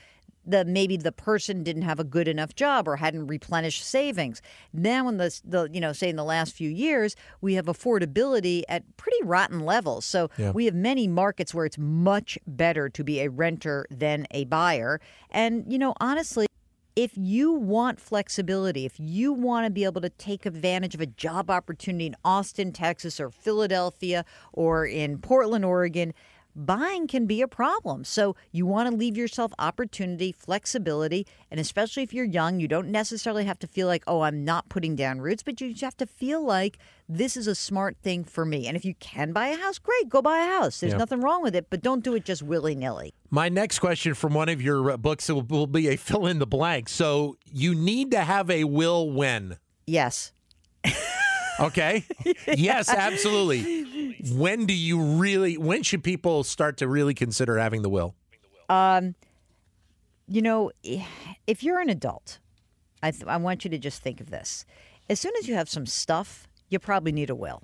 the 0.46 0.62
maybe 0.62 0.98
the 0.98 1.10
person 1.12 1.62
didn't 1.62 1.82
have 1.82 1.98
a 1.98 2.04
good 2.04 2.28
enough 2.28 2.54
job 2.54 2.86
or 2.86 2.96
hadn't 2.96 3.28
replenished 3.28 3.82
savings. 3.82 4.42
Now 4.74 5.08
in 5.08 5.16
the 5.16 5.40
the 5.42 5.70
you 5.72 5.80
know 5.80 5.94
say 5.94 6.10
in 6.10 6.16
the 6.16 6.24
last 6.24 6.52
few 6.52 6.68
years 6.68 7.16
we 7.40 7.54
have 7.54 7.64
affordability 7.64 8.62
at 8.68 8.84
pretty 8.98 9.16
rotten 9.22 9.60
levels. 9.60 10.04
So 10.04 10.28
yeah. 10.36 10.50
we 10.50 10.66
have 10.66 10.74
many 10.74 11.08
markets 11.08 11.54
where 11.54 11.64
it's 11.64 11.78
much 11.78 12.38
better 12.46 12.90
to 12.90 13.02
be 13.02 13.20
a 13.20 13.30
renter 13.30 13.86
than 13.90 14.26
a 14.32 14.44
buyer. 14.44 15.00
And 15.30 15.64
you 15.66 15.78
know 15.78 15.94
honestly 15.98 16.46
if 16.96 17.12
you 17.16 17.52
want 17.52 17.98
flexibility, 17.98 18.84
if 18.84 19.00
you 19.00 19.32
want 19.32 19.66
to 19.66 19.70
be 19.70 19.84
able 19.84 20.00
to 20.00 20.10
take 20.10 20.46
advantage 20.46 20.94
of 20.94 21.00
a 21.00 21.06
job 21.06 21.50
opportunity 21.50 22.06
in 22.06 22.16
Austin, 22.24 22.72
Texas, 22.72 23.18
or 23.18 23.30
Philadelphia, 23.30 24.24
or 24.52 24.86
in 24.86 25.18
Portland, 25.18 25.64
Oregon, 25.64 26.14
buying 26.56 27.06
can 27.06 27.26
be 27.26 27.42
a 27.42 27.48
problem. 27.48 28.04
So 28.04 28.36
you 28.52 28.66
want 28.66 28.88
to 28.90 28.96
leave 28.96 29.16
yourself 29.16 29.52
opportunity, 29.58 30.32
flexibility, 30.32 31.26
and 31.50 31.58
especially 31.60 32.02
if 32.02 32.12
you're 32.14 32.24
young, 32.24 32.60
you 32.60 32.68
don't 32.68 32.88
necessarily 32.88 33.44
have 33.44 33.58
to 33.60 33.66
feel 33.66 33.86
like, 33.86 34.04
oh, 34.06 34.20
I'm 34.22 34.44
not 34.44 34.68
putting 34.68 34.96
down 34.96 35.20
roots, 35.20 35.42
but 35.42 35.60
you 35.60 35.70
just 35.70 35.82
have 35.82 35.96
to 35.98 36.06
feel 36.06 36.44
like 36.44 36.78
this 37.08 37.36
is 37.36 37.46
a 37.46 37.54
smart 37.54 37.96
thing 38.02 38.24
for 38.24 38.44
me. 38.44 38.66
And 38.66 38.76
if 38.76 38.84
you 38.84 38.94
can 38.94 39.32
buy 39.32 39.48
a 39.48 39.56
house, 39.56 39.78
great, 39.78 40.08
go 40.08 40.22
buy 40.22 40.38
a 40.38 40.46
house. 40.46 40.80
There's 40.80 40.92
Yeah. 40.92 40.98
nothing 40.98 41.20
wrong 41.20 41.42
with 41.42 41.54
it, 41.54 41.66
but 41.70 41.82
don't 41.82 42.02
do 42.02 42.14
it 42.14 42.24
just 42.24 42.42
willy 42.42 42.74
nilly. 42.74 43.12
My 43.30 43.48
next 43.48 43.78
question 43.80 44.14
from 44.14 44.32
one 44.34 44.48
of 44.48 44.62
your 44.62 44.92
uh, 44.92 44.96
books 44.96 45.28
will 45.28 45.66
be 45.66 45.88
a 45.88 45.96
fill 45.96 46.26
in 46.26 46.38
the 46.38 46.46
blank. 46.46 46.88
So 46.88 47.36
you 47.52 47.74
need 47.74 48.10
to 48.12 48.20
have 48.20 48.48
a 48.50 48.64
will 48.64 49.10
when. 49.10 49.58
Yes. 49.86 50.32
Okay. 51.60 52.04
yes, 52.48 52.88
absolutely. 52.88 54.16
When 54.32 54.66
do 54.66 54.74
you 54.74 55.00
really? 55.00 55.56
When 55.56 55.82
should 55.82 56.02
people 56.02 56.44
start 56.44 56.76
to 56.78 56.88
really 56.88 57.14
consider 57.14 57.58
having 57.58 57.82
the 57.82 57.88
will? 57.88 58.14
Um, 58.68 59.14
you 60.26 60.42
know, 60.42 60.70
if 61.46 61.62
you're 61.62 61.80
an 61.80 61.90
adult, 61.90 62.38
I, 63.02 63.10
th- 63.10 63.24
I 63.26 63.36
want 63.36 63.64
you 63.64 63.70
to 63.70 63.78
just 63.78 64.02
think 64.02 64.20
of 64.20 64.30
this. 64.30 64.64
As 65.10 65.20
soon 65.20 65.32
as 65.38 65.48
you 65.48 65.54
have 65.54 65.68
some 65.68 65.86
stuff, 65.86 66.48
you 66.70 66.78
probably 66.78 67.12
need 67.12 67.28
a 67.28 67.34
will. 67.34 67.62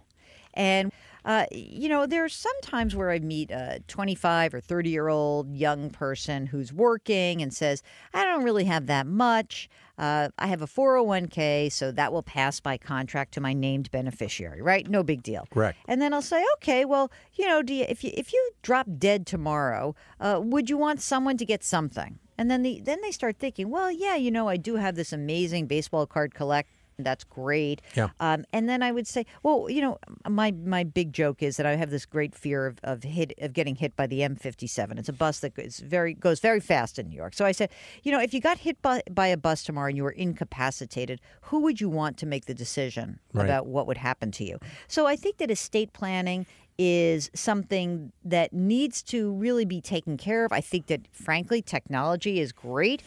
And, 0.53 0.93
uh, 1.25 1.47
you 1.51 1.89
know, 1.89 2.07
there 2.07 2.25
are 2.25 2.29
some 2.29 2.53
times 2.61 2.95
where 2.97 3.11
I 3.11 3.19
meet 3.19 3.51
a 3.51 3.83
25 3.89 4.55
or 4.55 4.61
30 4.61 4.91
year 4.91 5.09
old 5.09 5.57
young 5.57 5.91
person 5.91 6.47
who's 6.47 6.73
working 6.73 7.41
and 7.41 7.55
says, 7.55 7.83
I 8.13 8.25
don't 8.25 8.43
really 8.43 8.65
have 8.65 8.87
that 8.87 9.07
much. 9.07 9.69
Uh, 10.01 10.31
I 10.39 10.47
have 10.47 10.63
a 10.63 10.67
401k, 10.67 11.71
so 11.71 11.93
that 11.93 12.11
will 12.11 12.23
pass 12.23 12.59
by 12.59 12.79
contract 12.79 13.35
to 13.35 13.41
my 13.43 13.53
named 13.53 13.91
beneficiary, 13.91 14.63
right? 14.63 14.89
No 14.89 15.03
big 15.03 15.23
deal. 15.23 15.47
Correct. 15.51 15.79
And 15.87 16.01
then 16.01 16.15
I'll 16.15 16.23
say, 16.23 16.43
okay, 16.55 16.87
well, 16.87 17.13
you 17.35 17.47
know, 17.47 17.61
do 17.61 17.75
you, 17.75 17.85
if 17.87 18.03
you 18.03 18.11
if 18.15 18.33
you 18.33 18.53
drop 18.63 18.87
dead 18.99 19.27
tomorrow, 19.27 19.95
uh, 20.19 20.41
would 20.43 20.71
you 20.71 20.79
want 20.79 21.03
someone 21.03 21.37
to 21.37 21.45
get 21.45 21.63
something? 21.63 22.19
And 22.39 22.51
then 22.51 22.63
the 22.63 22.81
then 22.83 23.03
they 23.03 23.11
start 23.11 23.37
thinking, 23.39 23.69
well, 23.69 23.93
yeah, 23.93 24.17
you 24.17 24.31
know, 24.31 24.49
I 24.49 24.57
do 24.57 24.77
have 24.77 24.95
this 24.95 25.13
amazing 25.13 25.67
baseball 25.67 26.07
card 26.07 26.33
collect. 26.33 26.71
That's 27.03 27.25
great. 27.25 27.81
Yeah. 27.95 28.09
Um, 28.21 28.45
and 28.53 28.69
then 28.69 28.83
I 28.83 28.93
would 28.93 29.07
say, 29.07 29.27
well, 29.43 29.69
you 29.69 29.81
know, 29.81 29.99
my 30.29 30.53
my 30.53 30.85
big 30.85 31.13
joke 31.13 31.43
is 31.43 31.57
that 31.57 31.67
I 31.67 31.77
have 31.77 31.91
this 31.91 32.07
great 32.07 32.35
fear 32.35 32.67
of, 32.67 32.79
of 32.83 33.03
hit 33.03 33.33
of 33.41 33.53
getting 33.53 33.77
hit 33.77 33.97
by 33.97 34.07
the 34.07 34.21
M57. 34.21 34.99
It's 34.99 35.09
a 35.09 35.13
bus 35.13 35.41
that 35.41 35.55
goes 35.55 35.79
very 35.81 36.15
goes 36.15 36.41
very 36.41 36.61
fast 36.61 36.99
in 36.99 37.09
New 37.09 37.17
York. 37.17 37.35
So 37.35 37.45
I 37.45 37.53
said, 37.53 37.71
you 38.03 38.13
know, 38.13 38.21
if 38.21 38.33
you 38.35 38.41
got 38.41 38.59
hit 38.59 38.81
by, 38.83 39.03
by 39.11 39.27
a 39.29 39.37
bus 39.37 39.63
tomorrow 39.63 39.89
and 39.89 39.97
you 39.97 40.05
were 40.05 40.11
incapacitated, 40.11 41.21
who 41.43 41.61
would 41.61 41.81
you 41.81 41.89
want 41.89 42.17
to 42.19 42.27
make 42.27 42.47
the 42.47 42.55
decision 42.55 43.19
Right. 43.33 43.45
about 43.45 43.67
what 43.67 43.87
would 43.87 43.97
happen 43.97 44.31
to 44.33 44.45
you? 44.45 44.59
So 44.89 45.07
I 45.07 45.15
think 45.17 45.39
that 45.39 45.51
estate 45.51 45.93
planning 45.93 46.47
is 46.79 47.31
something 47.35 48.11
that 48.25 48.53
needs 48.53 49.03
to 49.03 49.33
really 49.33 49.65
be 49.65 49.81
taken 49.81 50.17
care 50.17 50.45
of. 50.45 50.53
I 50.53 50.61
think 50.61 50.87
that 50.87 51.03
frankly 51.13 51.61
technology 51.63 52.41
is 52.41 52.53
great 52.53 53.03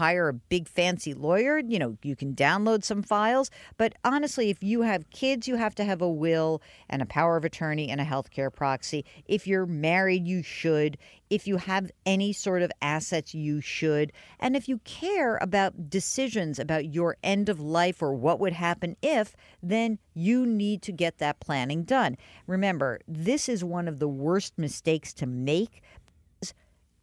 hire 0.00 0.28
a 0.28 0.32
big 0.32 0.68
fancy 0.68 1.12
lawyer. 1.12 1.58
You 1.58 1.76
know, 1.78 1.98
you 2.04 2.14
can 2.14 2.32
download 2.34 2.84
some 2.84 3.02
files. 3.02 3.50
But 3.78 3.94
honestly, 4.04 4.48
if 4.48 4.62
you 4.62 4.82
have 4.82 5.10
kids, 5.10 5.48
you 5.48 5.56
have 5.56 5.74
to 5.74 5.84
have 5.84 6.00
a 6.00 6.08
will 6.08 6.62
and 6.88 7.02
a 7.02 7.06
power 7.06 7.36
of 7.36 7.44
attorney 7.44 7.90
and 7.90 8.00
a 8.00 8.04
healthcare 8.04 8.54
proxy. 8.54 9.04
If 9.26 9.48
you're 9.48 9.66
married, 9.66 10.24
you 10.24 10.44
should. 10.44 10.98
If 11.30 11.48
you 11.48 11.56
have 11.56 11.90
any 12.06 12.32
sort 12.32 12.62
of 12.62 12.70
assets, 12.80 13.34
you 13.34 13.60
should. 13.60 14.12
And 14.38 14.54
if 14.54 14.68
you 14.68 14.78
care 14.84 15.36
about 15.38 15.90
decisions 15.90 16.60
about 16.60 16.94
your 16.94 17.16
end 17.24 17.48
of 17.48 17.60
life 17.60 18.00
or 18.00 18.14
what 18.14 18.38
would 18.38 18.52
happen 18.52 18.96
if, 19.02 19.34
then 19.60 19.98
you 20.14 20.46
need 20.46 20.80
to 20.82 20.92
get 20.92 21.18
that 21.18 21.40
planning 21.40 21.82
done. 21.82 22.16
Remember, 22.46 23.00
this 23.08 23.48
is 23.48 23.64
one 23.64 23.88
of 23.88 23.98
the 23.98 24.08
worst 24.08 24.56
mistakes 24.56 25.12
to 25.14 25.26
make 25.26 25.82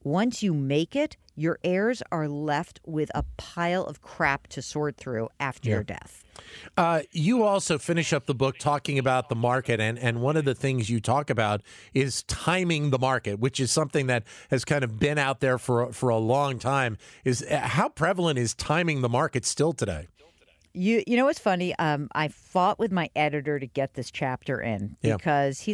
once 0.05 0.41
you 0.41 0.53
make 0.53 0.95
it, 0.95 1.17
your 1.35 1.59
heirs 1.65 2.01
are 2.13 2.29
left 2.29 2.79
with 2.85 3.11
a 3.13 3.23
pile 3.35 3.83
of 3.83 4.01
crap 4.01 4.47
to 4.47 4.61
sort 4.61 4.95
through 4.95 5.27
after 5.39 5.69
your 5.69 5.83
death. 5.83 6.23
Uh, 6.77 7.01
you 7.11 7.43
also 7.43 7.77
finish 7.77 8.13
up 8.13 8.25
the 8.25 8.35
book 8.35 8.57
talking 8.57 8.97
about 8.99 9.27
the 9.27 9.35
market, 9.35 9.81
and, 9.81 9.97
and 9.99 10.21
one 10.21 10.37
of 10.37 10.45
the 10.45 10.55
things 10.55 10.89
you 10.89 11.01
talk 11.01 11.29
about 11.29 11.61
is 11.93 12.23
timing 12.23 12.91
the 12.91 12.99
market, 12.99 13.39
which 13.39 13.59
is 13.59 13.71
something 13.71 14.07
that 14.07 14.23
has 14.49 14.63
kind 14.63 14.83
of 14.83 14.97
been 14.99 15.17
out 15.17 15.39
there 15.41 15.57
for 15.57 15.91
for 15.91 16.09
a 16.09 16.17
long 16.17 16.59
time. 16.59 16.97
Is 17.25 17.41
uh, 17.43 17.59
how 17.59 17.89
prevalent 17.89 18.37
is 18.39 18.53
timing 18.53 19.01
the 19.01 19.09
market 19.09 19.43
still 19.43 19.73
today? 19.73 20.07
You 20.73 21.03
you 21.07 21.17
know 21.17 21.25
what's 21.25 21.39
funny? 21.39 21.73
Um, 21.79 22.09
I 22.13 22.27
fought 22.29 22.79
with 22.79 22.91
my 22.91 23.09
editor 23.15 23.59
to 23.59 23.65
get 23.67 23.95
this 23.95 24.11
chapter 24.11 24.61
in 24.61 24.95
Yeah. 25.01 25.17
because 25.17 25.61
he 25.61 25.71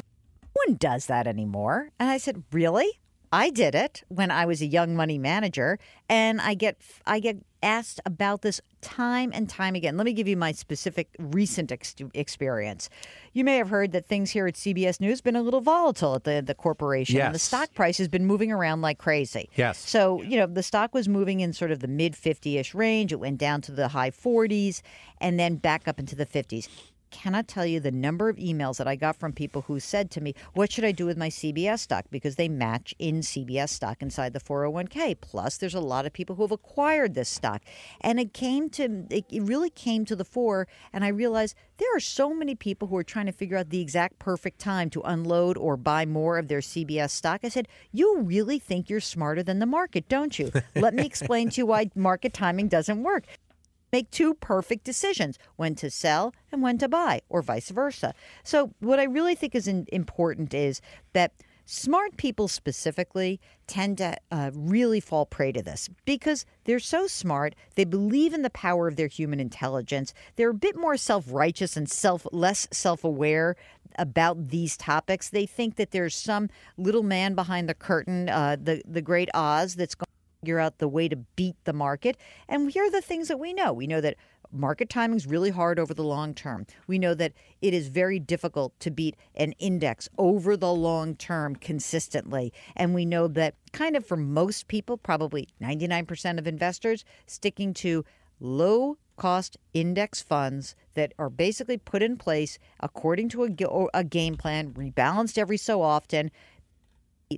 no 0.55 0.61
one 0.67 0.77
does 0.77 1.05
that 1.07 1.27
anymore. 1.27 1.89
And 1.99 2.09
I 2.09 2.17
said, 2.17 2.43
Really? 2.51 2.99
I 3.31 3.49
did 3.49 3.75
it 3.75 4.03
when 4.09 4.29
I 4.29 4.45
was 4.45 4.61
a 4.61 4.65
young 4.65 4.95
money 4.95 5.17
manager, 5.17 5.79
and 6.09 6.41
I 6.41 6.53
get 6.53 6.77
I 7.05 7.19
get 7.19 7.37
asked 7.63 8.01
about 8.05 8.41
this 8.41 8.59
time 8.81 9.31
and 9.33 9.47
time 9.47 9.75
again. 9.75 9.95
Let 9.95 10.05
me 10.05 10.13
give 10.13 10.27
you 10.27 10.35
my 10.35 10.51
specific 10.51 11.07
recent 11.19 11.71
ex- 11.71 11.95
experience. 12.13 12.89
You 13.33 13.43
may 13.43 13.57
have 13.57 13.69
heard 13.69 13.91
that 13.91 14.07
things 14.07 14.31
here 14.31 14.47
at 14.47 14.55
CBS 14.55 14.99
News 14.99 15.21
been 15.21 15.35
a 15.35 15.41
little 15.41 15.61
volatile 15.61 16.15
at 16.15 16.25
the 16.25 16.43
the 16.45 16.55
corporation, 16.55 17.19
and 17.21 17.35
the 17.35 17.39
stock 17.39 17.73
price 17.73 17.97
has 17.99 18.07
been 18.07 18.25
moving 18.25 18.51
around 18.51 18.81
like 18.81 18.97
crazy. 18.97 19.49
Yes. 19.55 19.77
So, 19.77 20.21
you 20.23 20.37
know, 20.37 20.47
the 20.47 20.63
stock 20.63 20.93
was 20.93 21.07
moving 21.07 21.39
in 21.39 21.53
sort 21.53 21.71
of 21.71 21.79
the 21.79 21.87
mid 21.87 22.15
50 22.15 22.57
ish 22.57 22.73
range. 22.73 23.13
It 23.13 23.19
went 23.19 23.37
down 23.37 23.61
to 23.61 23.71
the 23.71 23.89
high 23.89 24.11
40s 24.11 24.81
and 25.19 25.39
then 25.39 25.55
back 25.55 25.87
up 25.87 25.99
into 25.99 26.15
the 26.15 26.25
50s. 26.25 26.67
Cannot 27.11 27.47
tell 27.47 27.65
you 27.65 27.79
the 27.79 27.91
number 27.91 28.29
of 28.29 28.37
emails 28.37 28.77
that 28.77 28.87
I 28.87 28.95
got 28.95 29.17
from 29.17 29.33
people 29.33 29.63
who 29.63 29.79
said 29.79 30.09
to 30.11 30.21
me, 30.21 30.33
What 30.53 30.71
should 30.71 30.85
I 30.85 30.91
do 30.91 31.05
with 31.05 31.17
my 31.17 31.29
CBS 31.29 31.79
stock? 31.79 32.05
Because 32.09 32.35
they 32.35 32.47
match 32.47 32.95
in 32.97 33.19
CBS 33.19 33.69
stock 33.69 34.01
inside 34.01 34.33
the 34.33 34.39
401k. 34.39 35.19
Plus, 35.19 35.57
there's 35.57 35.75
a 35.75 35.81
lot 35.81 36.05
of 36.05 36.13
people 36.13 36.35
who 36.35 36.43
have 36.43 36.51
acquired 36.51 37.13
this 37.13 37.29
stock. 37.29 37.61
And 37.99 38.19
it 38.19 38.33
came 38.33 38.69
to, 38.71 39.05
it 39.09 39.25
it 39.29 39.43
really 39.43 39.69
came 39.69 40.05
to 40.05 40.15
the 40.15 40.25
fore. 40.25 40.67
And 40.93 41.03
I 41.03 41.09
realized 41.09 41.55
there 41.77 41.95
are 41.95 41.99
so 41.99 42.33
many 42.33 42.55
people 42.55 42.87
who 42.87 42.97
are 42.97 43.03
trying 43.03 43.25
to 43.25 43.31
figure 43.31 43.57
out 43.57 43.71
the 43.71 43.81
exact 43.81 44.19
perfect 44.19 44.59
time 44.59 44.89
to 44.91 45.01
unload 45.01 45.57
or 45.57 45.75
buy 45.75 46.05
more 46.05 46.37
of 46.37 46.47
their 46.47 46.59
CBS 46.59 47.09
stock. 47.09 47.41
I 47.43 47.49
said, 47.49 47.67
You 47.91 48.19
really 48.19 48.59
think 48.59 48.89
you're 48.89 48.99
smarter 48.99 49.43
than 49.43 49.59
the 49.59 49.65
market, 49.65 50.07
don't 50.07 50.37
you? 50.39 50.51
Let 50.75 50.93
me 50.93 51.05
explain 51.07 51.49
to 51.49 51.61
you 51.61 51.65
why 51.65 51.89
market 51.95 52.33
timing 52.33 52.67
doesn't 52.67 53.03
work. 53.03 53.25
Make 53.91 54.11
two 54.11 54.33
perfect 54.35 54.83
decisions 54.83 55.37
when 55.55 55.75
to 55.75 55.89
sell 55.89 56.33
and 56.51 56.61
when 56.61 56.77
to 56.79 56.87
buy, 56.87 57.21
or 57.29 57.41
vice 57.41 57.69
versa. 57.69 58.13
So, 58.43 58.73
what 58.79 58.99
I 58.99 59.03
really 59.03 59.35
think 59.35 59.55
is 59.55 59.67
important 59.67 60.53
is 60.53 60.81
that 61.13 61.33
smart 61.65 62.17
people 62.17 62.47
specifically 62.47 63.39
tend 63.67 63.97
to 63.97 64.17
uh, 64.31 64.51
really 64.53 64.99
fall 64.99 65.25
prey 65.25 65.51
to 65.53 65.61
this 65.61 65.89
because 66.05 66.45
they're 66.65 66.79
so 66.79 67.07
smart. 67.07 67.55
They 67.75 67.85
believe 67.85 68.33
in 68.33 68.41
the 68.41 68.49
power 68.49 68.87
of 68.87 68.97
their 68.97 69.07
human 69.07 69.39
intelligence. 69.39 70.13
They're 70.35 70.49
a 70.49 70.53
bit 70.53 70.75
more 70.75 70.97
self-righteous 70.97 71.77
and 71.77 71.89
self 71.89 72.27
less 72.31 72.67
self-aware 72.71 73.55
about 73.97 74.49
these 74.49 74.75
topics. 74.77 75.29
They 75.29 75.45
think 75.45 75.75
that 75.77 75.91
there's 75.91 76.15
some 76.15 76.49
little 76.77 77.03
man 77.03 77.35
behind 77.35 77.69
the 77.69 77.73
curtain, 77.73 78.29
uh, 78.29 78.57
the 78.61 78.81
the 78.85 79.01
great 79.01 79.29
Oz, 79.33 79.75
that's 79.75 79.95
going 79.95 80.10
figure 80.41 80.59
out 80.59 80.79
the 80.79 80.87
way 80.87 81.07
to 81.07 81.15
beat 81.15 81.55
the 81.65 81.73
market. 81.73 82.17
And 82.49 82.71
here 82.71 82.85
are 82.85 82.91
the 82.91 83.01
things 83.01 83.27
that 83.27 83.39
we 83.39 83.53
know. 83.53 83.71
We 83.71 83.85
know 83.85 84.01
that 84.01 84.17
market 84.51 84.89
timing 84.89 85.17
is 85.17 85.27
really 85.27 85.51
hard 85.51 85.77
over 85.77 85.93
the 85.93 86.03
long 86.03 86.33
term. 86.33 86.65
We 86.87 86.97
know 86.97 87.13
that 87.13 87.33
it 87.61 87.75
is 87.75 87.89
very 87.89 88.19
difficult 88.19 88.77
to 88.79 88.89
beat 88.89 89.15
an 89.35 89.51
index 89.59 90.09
over 90.17 90.57
the 90.57 90.73
long 90.73 91.15
term 91.15 91.55
consistently. 91.55 92.51
And 92.75 92.95
we 92.95 93.05
know 93.05 93.27
that 93.27 93.53
kind 93.71 93.95
of 93.95 94.05
for 94.05 94.17
most 94.17 94.67
people, 94.67 94.97
probably 94.97 95.47
99% 95.61 96.39
of 96.39 96.47
investors, 96.47 97.05
sticking 97.27 97.73
to 97.75 98.03
low 98.39 98.97
cost 99.15 99.55
index 99.75 100.23
funds 100.23 100.75
that 100.95 101.13
are 101.19 101.29
basically 101.29 101.77
put 101.77 102.01
in 102.01 102.17
place 102.17 102.57
according 102.79 103.29
to 103.29 103.43
a, 103.43 103.87
a 103.93 104.03
game 104.03 104.35
plan, 104.35 104.73
rebalanced 104.73 105.37
every 105.37 105.57
so 105.57 105.83
often. 105.83 106.31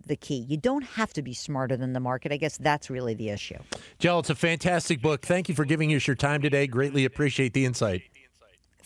The 0.06 0.15
key. 0.15 0.45
You 0.47 0.58
don't 0.58 0.84
have 0.84 1.13
to 1.13 1.21
be 1.21 1.34
smarter 1.34 1.77
than 1.77 1.93
the 1.93 1.99
market. 1.99 2.32
I 2.32 2.38
guess 2.38 2.58
that's 2.58 2.89
really 2.89 3.13
the 3.13 3.29
issue. 3.29 3.58
Jill, 3.99 4.19
it's 4.19 4.29
a 4.29 4.36
fantastic 4.36 5.01
book. 5.01 5.21
Thank 5.21 5.49
you 5.49 5.56
for 5.56 5.65
giving 5.65 5.93
us 5.93 6.08
your 6.08 6.15
time 6.15 6.41
today. 6.41 6.67
Greatly 6.67 7.06
appreciate 7.06 7.53
the 7.53 7.65
insight. 7.65 8.03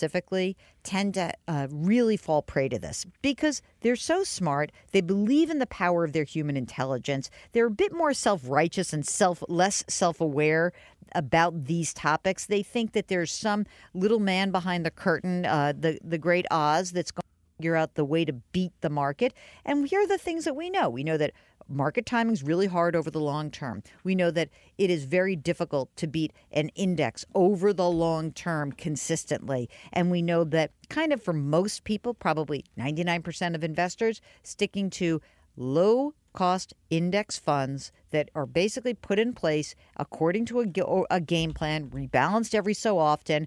specifically 0.00 0.56
tend 0.82 1.12
to 1.12 1.30
uh, 1.46 1.66
really 1.70 2.16
fall 2.16 2.40
prey 2.40 2.70
to 2.70 2.78
this 2.78 3.04
because 3.20 3.60
they're 3.82 3.96
so 3.96 4.24
smart. 4.24 4.72
They 4.92 5.02
believe 5.02 5.50
in 5.50 5.58
the 5.58 5.66
power 5.66 6.04
of 6.04 6.14
their 6.14 6.24
human 6.24 6.56
intelligence. 6.56 7.28
They're 7.52 7.66
a 7.66 7.70
bit 7.70 7.92
more 7.92 8.14
self-righteous 8.14 8.94
and 8.94 9.06
self 9.06 9.44
less 9.46 9.84
self-aware 9.88 10.72
about 11.14 11.66
these 11.66 11.92
topics. 11.92 12.46
They 12.46 12.62
think 12.62 12.92
that 12.92 13.08
there's 13.08 13.30
some 13.30 13.66
little 13.92 14.20
man 14.20 14.50
behind 14.50 14.86
the 14.86 14.90
curtain, 14.90 15.44
uh, 15.44 15.74
the 15.78 15.98
the 16.02 16.18
great 16.18 16.46
Oz, 16.50 16.92
that's 16.92 17.10
going 17.10 17.29
figure 17.60 17.76
out 17.76 17.94
the 17.94 18.06
way 18.06 18.24
to 18.24 18.32
beat 18.32 18.72
the 18.80 18.88
market. 18.88 19.34
And 19.66 19.86
here 19.86 20.00
are 20.00 20.06
the 20.06 20.16
things 20.16 20.44
that 20.44 20.56
we 20.56 20.70
know. 20.70 20.88
We 20.88 21.04
know 21.04 21.18
that 21.18 21.34
market 21.68 22.06
timing 22.06 22.32
is 22.32 22.42
really 22.42 22.68
hard 22.68 22.96
over 22.96 23.10
the 23.10 23.20
long 23.20 23.50
term. 23.50 23.82
We 24.02 24.14
know 24.14 24.30
that 24.30 24.48
it 24.78 24.88
is 24.88 25.04
very 25.04 25.36
difficult 25.36 25.94
to 25.96 26.06
beat 26.06 26.32
an 26.52 26.70
index 26.70 27.26
over 27.34 27.74
the 27.74 27.90
long 27.90 28.32
term 28.32 28.72
consistently. 28.72 29.68
And 29.92 30.10
we 30.10 30.22
know 30.22 30.42
that, 30.44 30.70
kind 30.88 31.12
of 31.12 31.22
for 31.22 31.34
most 31.34 31.84
people, 31.84 32.14
probably 32.14 32.64
99% 32.78 33.54
of 33.54 33.62
investors, 33.62 34.22
sticking 34.42 34.88
to 34.90 35.20
low 35.54 36.14
cost 36.32 36.72
index 36.88 37.38
funds 37.38 37.92
that 38.10 38.30
are 38.34 38.46
basically 38.46 38.94
put 38.94 39.18
in 39.18 39.34
place 39.34 39.74
according 39.98 40.46
to 40.46 40.60
a, 40.62 41.14
a 41.14 41.20
game 41.20 41.52
plan, 41.52 41.90
rebalanced 41.90 42.54
every 42.54 42.72
so 42.72 42.98
often, 42.98 43.46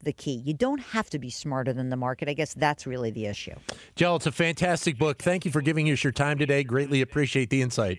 the 0.00 0.12
key. 0.12 0.42
You 0.44 0.54
don't 0.54 0.80
have 0.80 1.10
to 1.10 1.18
be 1.18 1.30
smarter 1.30 1.72
than 1.72 1.90
the 1.90 1.96
market. 1.96 2.28
I 2.28 2.34
guess 2.34 2.54
that's 2.54 2.86
really 2.86 3.10
the 3.10 3.26
issue. 3.26 3.54
Jill, 3.96 4.16
it's 4.16 4.26
a 4.26 4.32
fantastic 4.32 4.98
book. 4.98 5.18
Thank 5.18 5.44
you 5.44 5.50
for 5.50 5.60
giving 5.60 5.90
us 5.90 6.02
your 6.02 6.12
time 6.12 6.38
today. 6.38 6.64
Greatly 6.64 7.00
appreciate 7.00 7.50
the 7.50 7.62
insight. 7.62 7.98